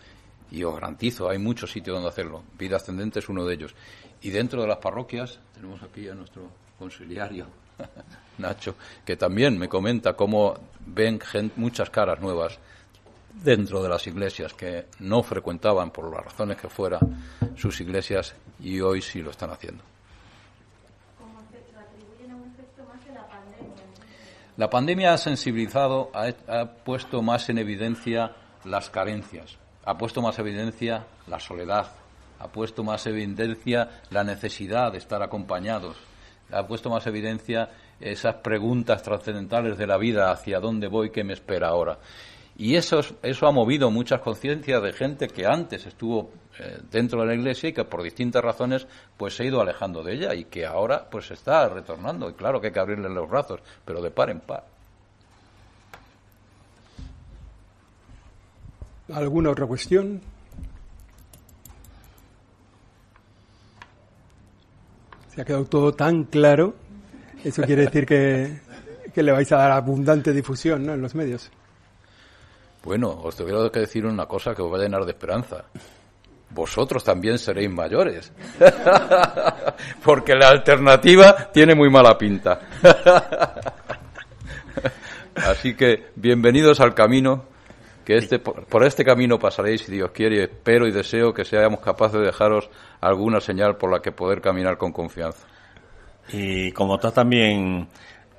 y 0.51 0.65
os 0.65 0.75
garantizo, 0.75 1.29
hay 1.29 1.39
muchos 1.39 1.71
sitios 1.71 1.97
donde 1.97 2.09
hacerlo. 2.09 2.43
Vida 2.59 2.77
Ascendente 2.77 3.19
es 3.19 3.29
uno 3.29 3.45
de 3.45 3.55
ellos. 3.55 3.75
Y 4.23 4.31
dentro 4.31 4.63
de 4.63 4.69
las 4.69 4.79
parroquias, 4.79 5.39
tenemos 5.55 5.83
aquí 5.83 6.09
a 6.09 6.15
nuestro 6.15 6.49
conciliario, 6.79 7.47
Nacho, 8.39 8.77
que 9.05 9.17
también 9.17 9.59
me 9.59 9.69
comenta 9.69 10.15
cómo 10.15 10.55
ven 10.87 11.21
muchas 11.57 11.91
caras 11.91 12.21
nuevas 12.21 12.59
dentro 13.43 13.83
de 13.83 13.89
las 13.89 14.07
iglesias 14.07 14.55
que 14.55 14.87
no 15.01 15.23
frecuentaban 15.23 15.91
por 15.91 16.11
las 16.11 16.25
razones 16.25 16.57
que 16.57 16.69
fuera 16.69 16.99
sus 17.57 17.81
iglesias 17.81 18.35
y 18.61 18.81
hoy 18.81 19.03
sí 19.03 19.23
lo 19.23 19.31
están 19.31 19.51
haciendo. 19.51 19.85
La 24.57 24.69
pandemia 24.69 25.13
ha 25.13 25.19
sensibilizado, 25.19 26.11
ha 26.15 26.65
puesto 26.67 27.23
más 27.23 27.49
en 27.49 27.59
evidencia 27.59 28.35
las 28.65 28.91
carencias 28.91 29.57
ha 29.88 29.96
puesto 29.96 30.20
más 30.20 30.38
evidencia 30.38 31.07
la 31.29 31.40
soledad, 31.40 31.87
ha 32.40 32.48
puesto 32.48 32.85
más 32.85 33.07
evidencia 33.07 33.88
la 34.11 34.22
necesidad 34.22 34.92
de 34.92 34.98
estar 34.98 35.22
acompañados, 35.22 35.96
ha 36.53 36.66
puesto 36.66 36.90
más 36.90 37.07
evidencia 37.07 37.70
esas 37.98 38.35
preguntas 38.35 39.03
trascendentales 39.03 39.79
de 39.79 39.87
la 39.87 39.96
vida, 39.96 40.31
hacia 40.31 40.61
dónde 40.61 40.88
voy, 40.88 41.09
qué 41.09 41.24
me 41.24 41.33
espera 41.33 41.68
ahora. 41.68 41.96
Y 42.59 42.77
eso, 42.77 43.01
eso 43.22 43.46
ha 43.46 43.51
movido 43.51 43.90
muchas 43.90 44.20
conciencias 44.20 44.83
de 44.83 44.92
gente 44.92 45.27
que 45.29 45.46
antes 45.46 45.87
estuvo 45.87 46.33
eh, 46.59 46.81
dentro 46.90 47.22
de 47.22 47.29
la 47.29 47.35
Iglesia 47.35 47.70
y 47.70 47.72
que 47.72 47.85
por 47.85 48.03
distintas 48.03 48.44
razones 48.44 48.87
pues 49.16 49.37
se 49.37 49.44
ha 49.44 49.46
ido 49.46 49.62
alejando 49.62 50.03
de 50.03 50.12
ella 50.12 50.35
y 50.35 50.44
que 50.44 50.66
ahora 50.66 51.09
pues 51.11 51.31
está 51.31 51.66
retornando. 51.66 52.29
Y 52.29 52.35
claro 52.35 52.61
que 52.61 52.66
hay 52.66 52.72
que 52.74 52.81
abrirle 52.81 53.09
los 53.09 53.31
brazos, 53.31 53.61
pero 53.87 54.03
de 54.03 54.11
par 54.11 54.29
en 54.29 54.40
par. 54.40 54.78
¿Alguna 59.12 59.51
otra 59.51 59.66
cuestión? 59.66 60.21
Se 65.35 65.40
ha 65.40 65.44
quedado 65.44 65.64
todo 65.64 65.92
tan 65.92 66.25
claro. 66.25 66.75
Eso 67.42 67.62
quiere 67.62 67.87
decir 67.87 68.05
que, 68.05 68.61
le 69.14 69.33
vais 69.33 69.51
a 69.53 69.57
dar 69.57 69.71
abundante 69.73 70.33
difusión 70.33 70.85
¿no? 70.85 70.94
en 70.94 71.01
los 71.01 71.14
medios. 71.14 71.51
Bueno, 72.85 73.11
os 73.23 73.35
tengo 73.35 73.71
que 73.71 73.81
decir 73.81 74.05
una 74.05 74.27
cosa 74.27 74.55
que 74.55 74.62
os 74.62 74.73
va 74.73 74.77
a 74.77 74.83
llenar 74.83 75.05
de 75.05 75.12
esperanza. 75.12 75.64
Vosotros 76.51 77.03
también 77.03 77.38
seréis 77.38 77.71
mayores. 77.71 78.33
Porque 80.05 80.35
la 80.35 80.49
alternativa 80.49 81.51
tiene 81.53 81.75
muy 81.75 81.90
mala 81.90 82.16
pinta. 82.18 82.61
Así 85.35 85.75
que 85.75 86.11
bienvenidos 86.16 86.81
al 86.81 86.94
camino 86.94 87.58
que 88.09 88.16
este, 88.16 88.38
por 88.38 88.87
este 88.87 89.05
camino 89.05 89.38
pasaréis, 89.38 89.83
si 89.83 89.92
Dios 89.92 90.12
quiere, 90.12 90.44
espero 90.44 90.87
y 90.87 90.92
deseo 90.92 91.35
que 91.35 91.44
seamos 91.44 91.81
capaces 91.81 92.18
de 92.18 92.25
dejaros 92.25 92.71
alguna 93.03 93.38
señal 93.38 93.77
por 93.77 93.92
la 93.92 94.01
que 94.01 94.12
poder 94.12 94.40
caminar 94.40 94.79
con 94.79 94.92
confianza. 94.92 95.47
Y 96.33 96.73
como 96.73 96.94
está 96.94 97.12
también 97.12 97.87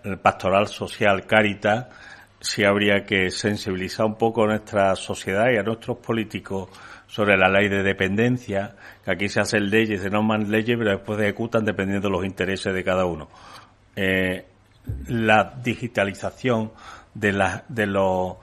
el 0.03 0.17
pastoral 0.17 0.65
social 0.65 1.27
Caritas, 1.27 1.85
sí 2.39 2.63
habría 2.63 3.03
que 3.05 3.29
sensibilizar 3.29 4.07
un 4.07 4.15
poco 4.15 4.45
a 4.45 4.47
nuestra 4.47 4.95
sociedad 4.95 5.51
y 5.53 5.57
a 5.57 5.61
nuestros 5.61 5.97
políticos 5.97 6.69
sobre 7.05 7.37
la 7.37 7.47
ley 7.47 7.69
de 7.69 7.83
dependencia, 7.83 8.73
que 9.05 9.11
aquí 9.11 9.29
se 9.29 9.39
hacen 9.39 9.69
leyes, 9.69 10.01
se 10.01 10.09
norman 10.09 10.49
leyes, 10.49 10.79
pero 10.79 10.89
después 10.97 11.19
se 11.19 11.25
ejecutan 11.25 11.63
dependiendo 11.63 12.07
de 12.07 12.11
los 12.15 12.25
intereses 12.25 12.73
de 12.73 12.83
cada 12.83 13.05
uno. 13.05 13.29
Eh, 13.95 14.47
la 15.09 15.53
digitalización 15.63 16.71
de, 17.13 17.33
la, 17.33 17.65
de 17.67 17.85
los 17.85 18.37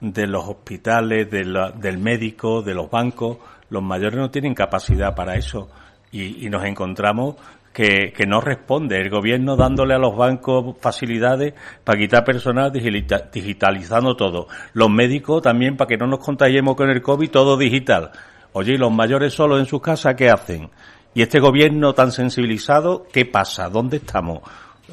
de 0.00 0.26
los 0.26 0.48
hospitales, 0.48 1.30
del 1.30 1.98
médico, 1.98 2.62
de 2.62 2.74
los 2.74 2.90
bancos. 2.90 3.38
Los 3.68 3.82
mayores 3.82 4.18
no 4.18 4.30
tienen 4.30 4.54
capacidad 4.54 5.14
para 5.14 5.36
eso 5.36 5.68
y, 6.12 6.48
nos 6.48 6.64
encontramos 6.64 7.36
que, 7.72 8.12
no 8.26 8.40
responde 8.40 9.00
el 9.00 9.10
gobierno 9.10 9.56
dándole 9.56 9.94
a 9.94 9.98
los 9.98 10.16
bancos 10.16 10.76
facilidades 10.80 11.54
para 11.84 11.98
quitar 11.98 12.24
personal 12.24 12.72
digitalizando 12.72 14.16
todo. 14.16 14.48
Los 14.72 14.90
médicos 14.90 15.42
también 15.42 15.76
para 15.76 15.88
que 15.88 15.96
no 15.96 16.06
nos 16.06 16.18
contagiemos 16.18 16.74
con 16.76 16.90
el 16.90 17.02
COVID, 17.02 17.30
todo 17.30 17.56
digital. 17.56 18.10
Oye, 18.52 18.74
¿y 18.74 18.78
los 18.78 18.92
mayores 18.92 19.34
solos 19.34 19.60
en 19.60 19.66
sus 19.66 19.80
casas 19.80 20.16
qué 20.16 20.28
hacen? 20.30 20.70
Y 21.14 21.22
este 21.22 21.40
gobierno 21.40 21.92
tan 21.92 22.12
sensibilizado, 22.12 23.06
¿qué 23.12 23.24
pasa? 23.24 23.68
¿Dónde 23.68 23.98
estamos? 23.98 24.40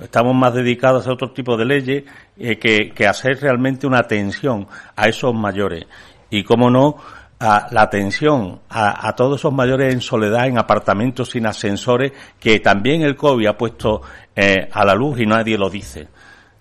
Estamos 0.01 0.35
más 0.35 0.53
dedicados 0.53 1.07
a 1.07 1.13
otro 1.13 1.31
tipo 1.31 1.57
de 1.57 1.65
leyes 1.65 2.03
eh, 2.37 2.57
que, 2.57 3.05
a 3.05 3.11
hacer 3.11 3.39
realmente 3.41 3.87
una 3.87 3.99
atención 3.99 4.67
a 4.95 5.07
esos 5.07 5.33
mayores. 5.33 5.85
Y, 6.29 6.43
cómo 6.43 6.69
no, 6.69 6.97
a 7.39 7.67
la 7.71 7.83
atención 7.83 8.59
a, 8.69 9.13
todos 9.15 9.39
esos 9.39 9.53
mayores 9.53 9.93
en 9.93 10.01
soledad, 10.01 10.47
en 10.47 10.57
apartamentos 10.57 11.29
sin 11.29 11.45
ascensores, 11.45 12.11
que 12.39 12.59
también 12.59 13.01
el 13.01 13.15
COVID 13.15 13.47
ha 13.47 13.57
puesto 13.57 14.01
eh, 14.35 14.67
a 14.71 14.85
la 14.85 14.93
luz 14.93 15.19
y 15.19 15.25
nadie 15.25 15.57
lo 15.57 15.69
dice. 15.69 16.07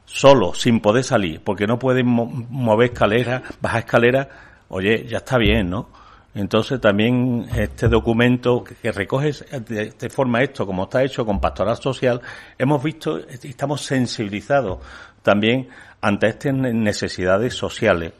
solo, 0.05 0.55
sin 0.55 0.81
poder 0.81 1.03
salir, 1.03 1.40
porque 1.42 1.66
no 1.66 1.79
pueden 1.79 2.07
mover 2.07 2.92
escaleras, 2.92 3.42
bajar 3.61 3.81
escaleras, 3.81 4.29
oye, 4.68 5.05
ya 5.07 5.18
está 5.18 5.37
bien, 5.37 5.68
¿no? 5.68 5.88
Entonces 6.37 6.79
también 6.83 7.46
este 7.57 7.88
documento 7.88 8.62
que 8.62 8.92
recoge 8.92 9.33
de, 9.59 10.11
forma 10.11 10.42
esto, 10.42 10.66
como 10.66 10.85
está 10.85 11.03
hecho 11.03 11.25
con 11.25 11.40
pastoral 11.40 11.77
social, 11.77 12.20
hemos 12.59 12.83
visto, 12.83 13.18
estamos 13.18 13.81
sensibilizados 13.81 14.81
también 15.22 15.66
ante 16.03 16.27
estas 16.27 16.53
necesidades 16.53 17.55
sociales 17.55 18.12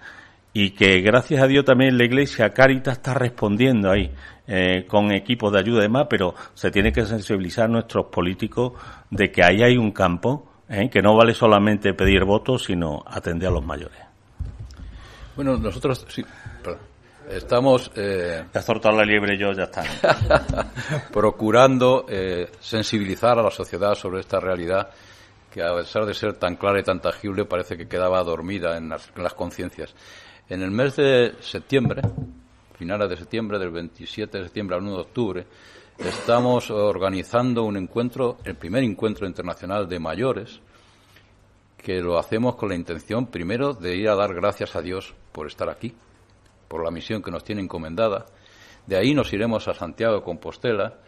y 0.55 0.71
que 0.71 1.03
gracias 1.03 1.43
a 1.43 1.47
Dios 1.47 1.67
también 1.67 1.99
la 1.99 2.05
Iglesia 2.05 2.55
Caritas 2.55 2.97
está 2.97 3.13
respondiendo 3.13 3.91
ahí 3.91 4.11
eh, 4.47 4.87
con 4.89 5.13
equipos 5.13 5.53
de 5.53 5.59
ayuda 5.59 5.81
y 5.81 5.83
demás, 5.83 6.07
pero 6.09 6.35
se 6.55 6.71
tiene 6.71 6.93
que 6.93 7.05
sensibilizar 7.05 7.69
nuestros 7.69 8.07
políticos 8.07 8.73
de 9.11 9.31
que 9.31 9.45
ahí 9.45 9.63
hay 9.63 9.77
un 9.77 9.91
campo 9.91 10.49
¿eh? 10.71 10.89
que 10.89 11.03
no 11.03 11.15
vale 11.15 11.35
solamente 11.35 11.93
pedir 11.93 12.25
votos, 12.25 12.65
sino 12.65 13.05
atender 13.07 13.51
a 13.51 13.53
los 13.53 13.67
mayores. 13.67 13.99
Bueno, 15.37 15.59
nosotros 15.59 16.07
sí, 16.09 16.25
estamos. 17.31 17.91
Eh, 17.95 18.45
Te 18.53 18.59
has 18.59 18.69
la 18.69 19.05
liebre 19.05 19.39
yo, 19.39 19.53
ya 19.53 19.65
está. 19.65 19.83
procurando 21.13 22.07
eh, 22.09 22.51
sensibilizar 22.61 23.39
a 23.39 23.43
la 23.43 23.51
sociedad 23.51 23.95
sobre 23.95 24.21
esta 24.21 24.41
realidad 24.41 24.91
que, 25.51 25.63
a 25.63 25.75
pesar 25.75 26.05
de 26.05 26.15
ser 26.15 26.35
tan 26.35 26.57
clara 26.57 26.81
y 26.81 26.83
tan 26.83 27.01
tangible, 27.01 27.45
parece 27.45 27.77
que 27.77 27.89
quedaba 27.89 28.23
dormida 28.23 28.77
en 28.77 28.89
las, 28.89 29.11
en 29.17 29.23
las 29.23 29.35
conciencias. 29.35 29.95
En 30.49 30.63
el 30.63 30.71
mes 30.71 30.97
de 30.97 31.35
septiembre, 31.41 32.03
finales 32.79 33.09
de 33.09 33.17
septiembre, 33.17 33.59
del 33.59 33.71
27 33.71 34.39
de 34.39 34.45
septiembre 34.45 34.77
al 34.77 34.83
1 34.83 34.93
de 34.93 35.01
octubre, 35.01 35.47
estamos 35.99 36.71
organizando 36.71 37.65
un 37.65 37.77
encuentro, 37.77 38.39
el 38.45 38.55
primer 38.57 38.85
encuentro 38.85 39.27
internacional 39.27 39.89
de 39.89 39.99
mayores, 39.99 40.61
que 41.79 42.01
lo 42.01 42.19
hacemos 42.19 42.57
con 42.57 42.69
la 42.69 42.75
intención, 42.75 43.27
primero, 43.27 43.73
de 43.73 43.97
ir 43.97 44.09
a 44.09 44.15
dar 44.15 44.35
gracias 44.35 44.77
a 44.77 44.83
Dios 44.83 45.15
por 45.33 45.47
estar 45.47 45.69
aquí, 45.69 45.95
por 46.69 46.85
la 46.85 46.91
misión 46.91 47.23
que 47.23 47.31
nos 47.31 47.45
tiene 47.45 47.63
encomendada. 47.63 48.27
De 48.87 48.97
ahí 48.97 49.15
nos 49.15 49.33
iremos 49.33 49.69
a 49.69 49.75
Santiago 49.75 50.17
de 50.17 50.23
Compostela 50.23 50.99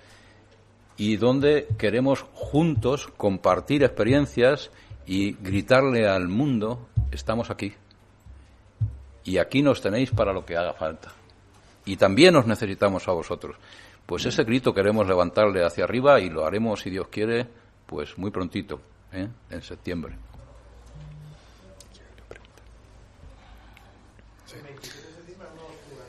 y 0.97 1.16
donde 1.16 1.68
queremos 1.79 2.25
juntos 2.33 3.09
compartir 3.16 3.85
experiencias 3.85 4.71
y 5.07 5.33
gritarle 5.33 6.09
al 6.09 6.29
mundo, 6.29 6.88
estamos 7.12 7.51
aquí, 7.51 7.75
y 9.25 9.38
aquí 9.38 9.62
nos 9.62 9.81
tenéis 9.81 10.11
para 10.11 10.33
lo 10.33 10.44
que 10.44 10.57
haga 10.57 10.75
falta. 10.75 11.12
Y 11.87 11.97
también 11.97 12.37
os 12.37 12.47
necesitamos 12.47 13.09
a 13.09 13.12
vosotros. 13.12 13.57
Pues 14.05 14.27
ese 14.27 14.44
grito 14.44 14.75
queremos 14.75 15.07
levantarle 15.07 15.64
hacia 15.64 15.85
arriba 15.85 16.21
y 16.21 16.31
lo 16.31 16.44
haremos, 16.44 16.81
si 16.81 16.90
Dios 16.90 17.09
quiere, 17.09 17.47
pues 17.87 18.18
muy 18.18 18.31
prontito, 18.31 18.81
¿eh? 19.12 19.29
en 19.51 19.62
septiembre. 19.62 20.16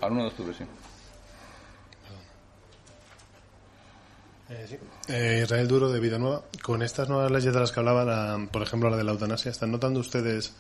Al 0.02 0.12
1 0.12 0.22
de 0.22 0.28
octubre, 0.28 0.54
sí. 0.54 0.64
Eh, 4.50 4.80
eh, 5.10 5.42
Israel 5.44 5.68
Duro 5.68 5.92
de 5.92 6.00
Vida 6.00 6.18
Nueva. 6.18 6.42
Con 6.64 6.82
estas 6.82 7.08
nuevas 7.08 7.32
leyes 7.32 7.54
de 7.54 7.60
las 7.60 7.72
que 7.72 7.80
hablaba, 7.80 8.40
por 8.52 8.64
ejemplo 8.64 8.90
la 8.90 8.98
de 8.98 9.04
la 9.04 9.12
eutanasia, 9.12 9.52
¿están 9.52 9.72
notando 9.72 10.00
ustedes 10.00 10.56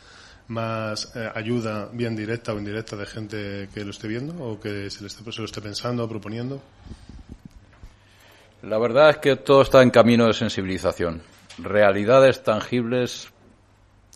más 0.47 1.15
eh, 1.15 1.32
ayuda, 1.34 1.89
bien 1.91 2.15
directa 2.15 2.54
o 2.54 2.60
indirecta, 2.60 2.95
de 2.95 3.06
gente 3.06 3.69
que 3.73 3.84
lo 3.84 3.91
esté 3.91 4.08
viendo 4.08 4.34
o 4.43 4.60
que 4.60 4.89
se, 4.89 5.02
le 5.02 5.08
esté, 5.08 5.32
se 5.32 5.39
lo 5.39 5.45
esté 5.45 5.62
pensando 5.62 6.04
o 6.04 6.10
proponiendo? 6.10 6.62
La 8.63 8.78
verdad 8.78 9.12
es 9.12 9.17
que 9.17 9.38
todo 9.38 9.62
está 9.62 9.82
en 9.82 9.89
camino 9.89 10.28
de 10.28 10.34
sensibilización. 10.34 11.21
Realidades 11.58 12.43
tangibles 12.43 13.30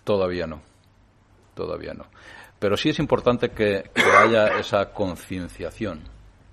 todavía 0.04 0.46
no. 0.46 0.62
Todavía 1.56 1.94
no. 1.94 2.06
Pero 2.63 2.78
sí 2.78 2.91
es 2.91 2.99
importante 2.99 3.49
que, 3.49 3.91
haya 4.17 4.58
esa 4.58 4.93
concienciación, 4.93 5.99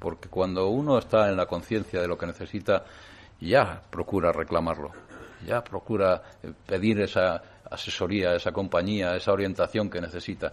porque 0.00 0.28
cuando 0.28 0.66
uno 0.66 0.98
está 0.98 1.28
en 1.28 1.36
la 1.36 1.46
conciencia 1.46 2.00
de 2.00 2.08
lo 2.08 2.18
que 2.18 2.26
necesita, 2.26 2.84
ya 3.40 3.80
procura 3.88 4.32
reclamarlo, 4.32 4.90
ya 5.46 5.62
procura 5.62 6.20
eh, 6.42 6.52
pedir 6.66 7.00
esa 7.00 7.40
asesoría, 7.70 8.34
esa 8.34 8.50
compañía, 8.50 9.14
esa 9.14 9.32
orientación 9.32 9.88
que 9.88 10.00
necesita. 10.00 10.52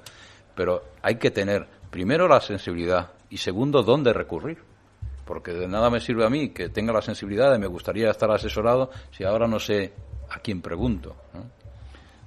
Pero 0.54 0.90
hay 1.02 1.16
que 1.16 1.32
tener, 1.32 1.66
primero, 1.90 2.28
la 2.28 2.40
sensibilidad 2.40 3.14
y, 3.32 3.38
segundo, 3.38 3.82
dónde 3.82 4.14
recurrir. 4.14 4.60
Porque 5.26 5.54
de 5.54 5.68
nada 5.68 5.90
me 5.90 6.02
sirve 6.02 6.24
a 6.24 6.30
mí 6.30 6.50
que 6.50 6.70
tenga 6.70 6.94
la 6.94 7.02
sensibilidad 7.02 7.56
y 7.56 7.58
me 7.58 7.66
gustaría 7.66 8.12
estar 8.12 8.30
asesorado 8.30 8.92
si 9.10 9.24
ahora 9.24 9.48
no 9.48 9.58
sé 9.58 9.92
a 10.30 10.38
quién 10.38 10.62
pregunto. 10.62 11.16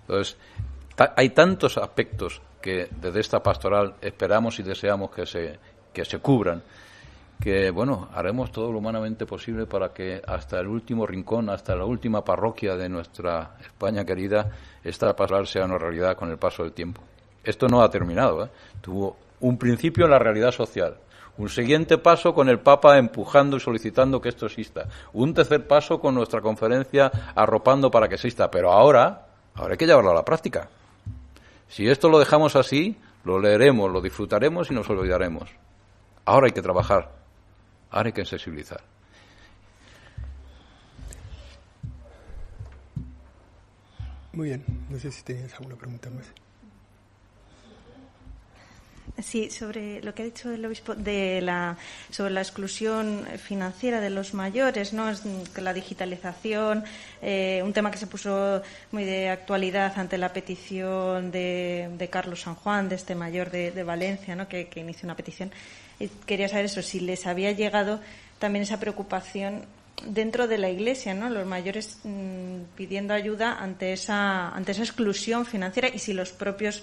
Entonces, 0.01 0.37
hay 1.17 1.31
tantos 1.31 1.79
aspectos 1.79 2.43
que 2.61 2.89
desde 3.01 3.21
esta 3.21 3.43
pastoral 3.43 3.95
esperamos 4.01 4.59
y 4.59 4.63
deseamos 4.63 5.11
que 5.11 5.27
se, 5.27 5.59
que 5.93 6.05
se 6.05 6.19
cubran 6.19 6.63
que, 7.41 7.71
bueno, 7.71 8.09
haremos 8.15 8.53
todo 8.53 8.71
lo 8.71 8.79
humanamente 8.79 9.25
posible 9.25 9.67
para 9.67 9.93
que 9.93 10.21
hasta 10.27 10.61
el 10.61 10.69
último 10.69 11.07
rincón, 11.07 11.49
hasta 11.49 11.75
la 11.75 11.87
última 11.87 12.23
parroquia 12.23 12.77
de 12.77 12.89
nuestra 12.89 13.57
España 13.61 14.05
querida, 14.05 14.51
esta 14.85 15.17
pasar 15.17 15.47
sea 15.47 15.65
una 15.65 15.79
realidad 15.79 16.17
con 16.17 16.31
el 16.31 16.37
paso 16.37 16.63
del 16.63 16.73
tiempo. 16.73 17.01
Esto 17.43 17.67
no 17.67 17.81
ha 17.83 17.91
terminado. 17.91 18.45
¿eh? 18.45 18.49
Tuvo 18.83 19.17
un 19.41 19.57
principio 19.57 20.05
en 20.05 20.11
la 20.11 20.19
realidad 20.19 20.53
social, 20.53 20.99
un 21.39 21.49
siguiente 21.49 21.97
paso 21.97 22.35
con 22.35 22.51
el 22.51 22.61
Papa 22.61 22.99
empujando 22.99 23.57
y 23.57 23.61
solicitando 23.61 24.21
que 24.21 24.29
esto 24.29 24.45
exista, 24.45 24.87
un 25.15 25.33
tercer 25.33 25.67
paso 25.67 25.99
con 25.99 26.15
nuestra 26.15 26.43
conferencia 26.43 27.11
arropando 27.35 27.91
para 27.91 28.07
que 28.07 28.17
exista, 28.17 28.51
pero 28.51 28.71
ahora, 28.71 29.29
ahora 29.55 29.73
hay 29.73 29.79
que 29.79 29.87
llevarlo 29.87 30.11
a 30.11 30.15
la 30.15 30.25
práctica. 30.25 30.69
Si 31.71 31.89
esto 31.89 32.11
lo 32.11 32.19
dejamos 32.19 32.55
así, 32.55 32.99
lo 33.25 33.41
leeremos, 33.41 33.91
lo 33.91 34.03
disfrutaremos 34.03 34.71
y 34.71 34.75
nos 34.75 34.91
olvidaremos. 34.91 35.49
Ahora 36.27 36.47
hay 36.47 36.53
que 36.53 36.61
trabajar 36.61 37.21
Ahora 37.91 38.09
hay 38.09 38.13
que 38.13 38.25
sensibilizar. 38.25 38.81
Muy 44.33 44.49
bien, 44.49 44.65
no 44.89 44.99
sé 44.99 45.11
si 45.11 45.25
tienes 45.25 45.53
alguna 45.55 45.75
pregunta 45.75 46.09
más. 46.11 46.27
Sí, 49.19 49.51
sobre 49.51 50.03
lo 50.03 50.15
que 50.15 50.23
ha 50.23 50.25
dicho 50.25 50.51
el 50.51 50.65
obispo 50.65 50.95
de 50.95 51.41
la, 51.43 51.77
sobre 52.11 52.33
la 52.33 52.41
exclusión 52.41 53.27
financiera 53.39 54.01
de 54.01 54.11
los 54.11 54.35
mayores, 54.35 54.93
¿no? 54.93 55.11
Es 55.11 55.23
la 55.57 55.75
digitalización, 55.75 56.85
eh, 57.21 57.61
un 57.65 57.73
tema 57.73 57.91
que 57.91 57.99
se 57.99 58.07
puso 58.07 58.63
muy 58.93 59.05
de 59.05 59.29
actualidad 59.29 59.93
ante 59.97 60.17
la 60.17 60.33
petición 60.33 61.31
de, 61.31 62.09
Carlos 62.11 62.43
San 62.43 62.55
Juan, 62.55 62.89
de 62.89 62.95
este 62.95 63.15
mayor 63.15 63.51
de, 63.51 63.83
Valencia, 63.83 64.35
¿no? 64.37 64.49
Que, 64.49 64.69
que 64.69 64.81
inició 64.81 65.07
una 65.07 65.17
petición 65.17 65.51
quería 66.27 66.49
saber 66.49 66.67
eso, 66.67 66.83
si 66.83 67.01
les 67.01 67.27
había 67.27 67.53
llegado 67.53 68.01
también 68.39 68.63
esa 68.63 68.81
preocupación 68.81 69.67
dentro 70.07 70.49
de 70.49 70.57
la 70.57 70.71
Iglesia, 70.71 71.13
¿no? 71.13 71.29
Los 71.29 71.47
mayores 71.47 71.99
mm, 72.05 72.75
pidiendo 72.75 73.13
ayuda 73.13 73.59
ante 73.61 73.93
esa, 73.93 74.49
ante 74.49 74.73
esa 74.73 74.83
exclusión 74.83 75.45
financiera 75.45 75.89
y 75.93 75.99
si 75.99 76.15
los 76.15 76.33
propios 76.33 76.83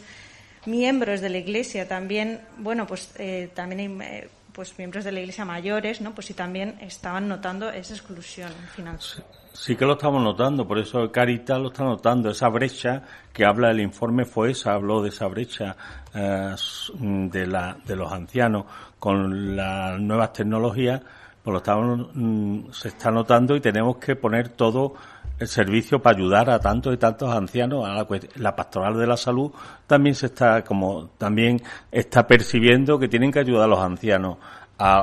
miembros 0.68 1.22
de 1.22 1.30
la 1.30 1.38
Iglesia 1.38 1.88
también, 1.88 2.42
bueno, 2.58 2.86
pues 2.86 3.12
eh, 3.18 3.50
también 3.56 3.80
hay 3.80 4.08
eh, 4.08 4.30
pues 4.52 4.78
miembros 4.78 5.04
de 5.04 5.12
la 5.12 5.22
Iglesia 5.22 5.46
mayores, 5.46 6.02
¿no? 6.02 6.14
Pues 6.14 6.28
si 6.28 6.34
también 6.34 6.78
estaban 6.82 7.28
notando 7.28 7.70
esa 7.70 7.94
exclusión 7.94 8.52
financiera. 8.76 9.28
Sí 9.54 9.76
que 9.76 9.86
lo 9.86 9.94
estamos 9.94 10.22
notando, 10.22 10.68
por 10.68 10.78
eso 10.78 11.12
Caritas 11.12 11.60
lo 11.60 11.70
está 11.70 11.84
notando, 11.84 12.30
esa 12.30 12.50
brecha 12.50 13.02
que 13.34 13.44
habla 13.46 13.72
el 13.72 13.80
informe 13.80 14.26
fue 14.26 14.52
esa, 14.52 14.74
habló 14.74 15.02
de 15.02 15.10
esa 15.10 15.28
brecha 15.28 15.76
eh, 16.14 16.56
de, 17.00 17.48
la, 17.48 17.78
de 17.86 17.96
los 17.96 18.12
ancianos 18.12 18.66
con 19.00 19.56
las 19.56 20.00
nuevas 20.00 20.34
tecnologías, 20.34 21.02
pues 21.44 21.54
lo 21.54 21.58
estamos, 21.58 22.10
mm, 22.14 22.72
se 22.72 22.90
está 22.90 23.10
notando 23.10 23.56
y 23.56 23.62
tenemos 23.62 23.98
que 23.98 24.16
poner 24.16 24.50
todo 24.50 24.96
el 25.40 25.48
servicio 25.48 26.02
para 26.02 26.18
ayudar 26.18 26.50
a 26.50 26.60
tantos 26.60 26.94
y 26.94 26.98
tantos 26.98 27.32
ancianos 27.32 27.86
a 27.86 27.94
la, 27.94 28.08
la, 28.36 28.56
pastoral 28.56 28.98
de 28.98 29.06
la 29.06 29.18
salud 29.18 29.52
también 29.86 30.16
se 30.16 30.28
está 30.28 30.64
como 30.64 31.10
también 31.18 31.62
está 31.92 32.26
percibiendo 32.26 32.98
que 32.98 33.08
tienen 33.08 33.32
que 33.32 33.40
ayudar 33.40 33.66
a 33.66 33.68
los 33.68 33.80
ancianos 33.80 34.38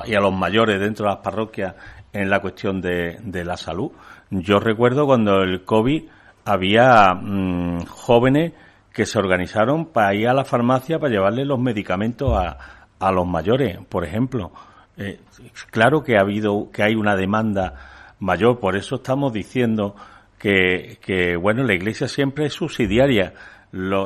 y 0.07 0.15
a 0.15 0.21
los 0.21 0.33
mayores 0.33 0.81
dentro 0.81 1.07
de 1.07 1.13
las 1.13 1.23
parroquias 1.23 1.75
en 2.13 2.31
la 2.31 2.41
cuestión 2.41 2.81
de, 2.81 3.45
la 3.45 3.57
salud 3.57 3.91
yo 4.31 4.59
recuerdo 4.59 5.07
cuando 5.07 5.43
el 5.43 5.65
COVID 5.65 6.05
había 6.45 7.15
mm, 7.15 7.87
jóvenes 7.87 8.53
que 8.93 9.07
se 9.07 9.19
organizaron 9.19 9.87
para 9.87 10.15
ir 10.15 10.29
a 10.29 10.35
la 10.35 10.45
farmacia 10.45 10.99
para 10.99 11.13
llevarle 11.13 11.45
los 11.45 11.59
medicamentos 11.59 12.37
a, 12.37 12.57
a 12.99 13.13
los 13.13 13.27
mayores, 13.27 13.79
por 13.89 14.05
ejemplo. 14.05 14.53
Eh, 14.97 15.21
claro 15.71 16.03
que 16.03 16.17
ha 16.17 16.21
habido, 16.21 16.71
que 16.73 16.83
hay 16.83 16.95
una 16.95 17.17
demanda 17.17 17.75
mayor, 18.21 18.61
por 18.61 18.77
eso 18.77 18.97
estamos 18.97 19.33
diciendo 19.33 19.97
que, 20.45 20.99
que 21.01 21.37
bueno, 21.37 21.65
la 21.65 21.73
Iglesia 21.73 22.07
siempre 22.07 22.45
es 22.45 22.53
subsidiaria 22.53 23.33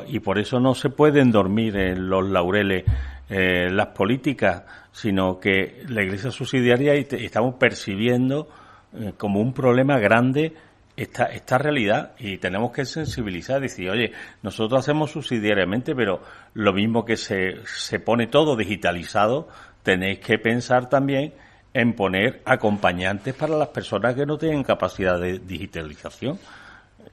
y 0.06 0.20
por 0.20 0.38
eso 0.38 0.60
no 0.60 0.72
se 0.76 0.88
pueden 0.88 1.32
dormir 1.32 1.76
en 1.76 2.08
los 2.08 2.30
laureles 2.30 2.84
eh, 3.28 3.68
las 3.72 3.88
políticas, 3.88 4.62
sino 4.92 5.40
que 5.40 5.82
la 5.88 6.04
Iglesia 6.04 6.28
es 6.28 6.36
subsidiaria 6.36 6.94
y 6.94 7.08
estamos 7.10 7.56
percibiendo 7.56 8.48
eh, 8.94 9.14
como 9.16 9.40
un 9.40 9.52
problema 9.52 9.98
grande 9.98 10.54
esta, 10.96 11.24
esta 11.24 11.58
realidad 11.58 12.12
y 12.20 12.38
tenemos 12.38 12.70
que 12.70 12.84
sensibilizar, 12.84 13.60
decir, 13.60 13.90
oye, 13.90 14.12
nosotros 14.40 14.78
hacemos 14.78 15.10
subsidiariamente, 15.10 15.96
pero 15.96 16.22
lo 16.54 16.72
mismo 16.72 17.04
que 17.04 17.16
se, 17.16 17.56
se 17.66 17.98
pone 17.98 18.28
todo 18.28 18.54
digitalizado, 18.54 19.48
tenéis 19.82 20.20
que 20.20 20.38
pensar 20.38 20.88
también 20.88 21.34
en 21.74 21.94
poner 21.94 22.42
acompañantes 22.44 23.34
para 23.34 23.56
las 23.56 23.68
personas 23.68 24.14
que 24.14 24.26
no 24.26 24.38
tienen 24.38 24.62
capacidad 24.62 25.20
de 25.20 25.38
digitalización. 25.38 26.38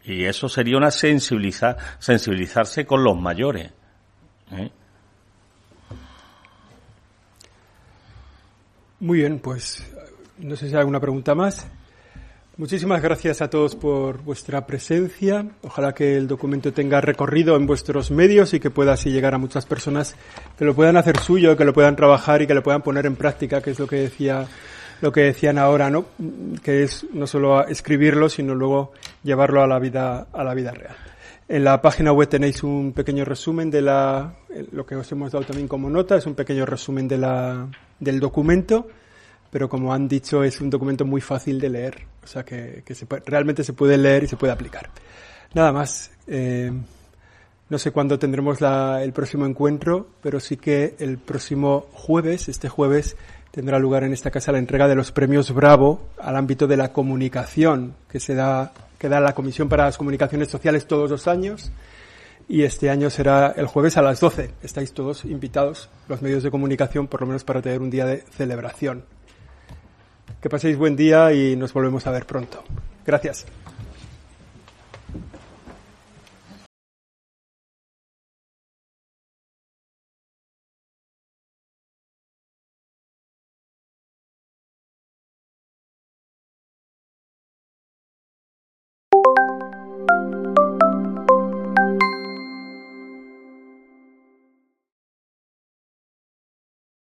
Y 0.03 0.25
eso 0.25 0.47
sería 0.49 0.77
una 0.77 0.91
sensibilizar, 0.91 1.77
sensibilizarse 1.99 2.85
con 2.85 3.03
los 3.03 3.17
mayores. 3.17 3.71
¿eh? 4.51 4.71
Muy 8.99 9.19
bien, 9.19 9.39
pues 9.39 9.85
no 10.37 10.55
sé 10.55 10.67
si 10.67 10.73
hay 10.73 10.79
alguna 10.79 10.99
pregunta 10.99 11.35
más. 11.35 11.67
Muchísimas 12.57 13.01
gracias 13.01 13.41
a 13.41 13.49
todos 13.49 13.75
por 13.75 14.23
vuestra 14.23 14.65
presencia. 14.65 15.45
Ojalá 15.61 15.93
que 15.93 16.15
el 16.15 16.25
documento 16.25 16.71
tenga 16.71 17.01
recorrido 17.01 17.57
en 17.57 17.67
vuestros 17.67 18.11
medios 18.11 18.53
y 18.53 18.61
que 18.61 18.69
pueda 18.69 18.93
así 18.93 19.11
llegar 19.11 19.33
a 19.33 19.37
muchas 19.37 19.65
personas 19.65 20.15
que 20.57 20.63
lo 20.63 20.73
puedan 20.73 20.95
hacer 20.95 21.19
suyo, 21.19 21.57
que 21.57 21.65
lo 21.65 21.73
puedan 21.73 21.97
trabajar 21.97 22.41
y 22.41 22.47
que 22.47 22.53
lo 22.53 22.63
puedan 22.63 22.81
poner 22.81 23.07
en 23.07 23.17
práctica, 23.17 23.59
que 23.61 23.71
es 23.71 23.79
lo 23.79 23.87
que 23.87 23.97
decía, 23.97 24.47
lo 25.01 25.11
que 25.11 25.19
decían 25.23 25.57
ahora, 25.57 25.89
¿no? 25.89 26.05
Que 26.63 26.83
es 26.83 27.05
no 27.11 27.27
solo 27.27 27.67
escribirlo, 27.67 28.29
sino 28.29 28.55
luego 28.55 28.93
llevarlo 29.21 29.61
a 29.61 29.67
la 29.67 29.77
vida, 29.77 30.27
a 30.31 30.43
la 30.45 30.53
vida 30.53 30.71
real. 30.71 30.95
En 31.49 31.65
la 31.65 31.81
página 31.81 32.13
web 32.13 32.29
tenéis 32.29 32.63
un 32.63 32.93
pequeño 32.93 33.25
resumen 33.25 33.69
de 33.69 33.81
la, 33.81 34.33
lo 34.71 34.85
que 34.85 34.95
os 34.95 35.11
hemos 35.11 35.33
dado 35.33 35.43
también 35.43 35.67
como 35.67 35.89
nota, 35.89 36.15
es 36.15 36.25
un 36.25 36.35
pequeño 36.35 36.65
resumen 36.65 37.09
de 37.09 37.17
la, 37.17 37.67
del 37.99 38.21
documento 38.21 38.87
pero 39.55 39.69
como 39.69 39.93
han 39.93 40.09
dicho 40.09 40.43
es 40.43 40.59
un 40.59 40.69
documento 40.69 41.05
muy 41.05 41.21
fácil 41.21 41.61
de 41.61 41.69
leer, 41.69 42.05
o 42.21 42.27
sea 42.27 42.43
que, 42.43 42.83
realmente 43.25 43.63
se 43.63 43.71
puede 43.71 43.97
leer 43.97 44.25
y 44.25 44.27
se 44.27 44.35
puede 44.35 44.51
aplicar. 44.51 44.89
Nada 45.53 45.71
más. 45.71 46.11
Eh, 46.27 46.73
no 47.69 47.79
sé 47.79 47.91
cuándo 47.91 48.19
tendremos 48.19 48.59
el 48.61 49.13
próximo 49.13 49.45
encuentro, 49.45 50.09
pero 50.21 50.41
sí 50.41 50.57
que 50.57 50.97
el 50.99 51.19
próximo 51.19 51.85
jueves, 51.93 52.49
este 52.49 52.67
jueves, 52.67 53.15
tendrá 53.51 53.79
lugar 53.79 54.03
en 54.03 54.11
esta 54.11 54.29
casa 54.29 54.51
la 54.51 54.57
entrega 54.57 54.89
de 54.89 54.95
los 54.95 55.13
premios 55.13 55.53
Bravo 55.53 56.01
al 56.19 56.35
ámbito 56.35 56.67
de 56.67 56.75
la 56.75 56.91
comunicación 56.91 57.95
que 58.09 58.19
se 58.19 58.35
da, 58.35 58.73
que 58.99 59.07
da 59.07 59.21
la 59.21 59.35
Comisión 59.35 59.69
para 59.69 59.85
las 59.85 59.97
Comunicaciones 59.97 60.49
Sociales 60.49 60.85
todos 60.85 61.09
los 61.09 61.29
años. 61.29 61.71
Y 62.49 62.63
este 62.63 62.89
año 62.89 63.09
será 63.09 63.53
el 63.55 63.67
jueves 63.67 63.95
a 63.95 64.01
las 64.01 64.19
12. 64.19 64.51
Estáis 64.61 64.91
todos 64.91 65.23
invitados, 65.23 65.87
los 66.09 66.21
medios 66.21 66.43
de 66.43 66.51
comunicación, 66.51 67.07
por 67.07 67.21
lo 67.21 67.27
menos 67.27 67.45
para 67.45 67.61
tener 67.61 67.79
un 67.79 67.89
día 67.89 68.05
de 68.05 68.17
celebración. 68.17 69.14
Que 70.45 70.49
paséis 70.51 70.77
buen 70.77 70.95
día 70.95 71.33
y 71.33 71.55
nos 71.55 71.73
volvemos 71.73 72.05
a 72.05 72.11
ver 72.11 72.27
pronto. 72.27 72.63
Gracias. 73.03 73.47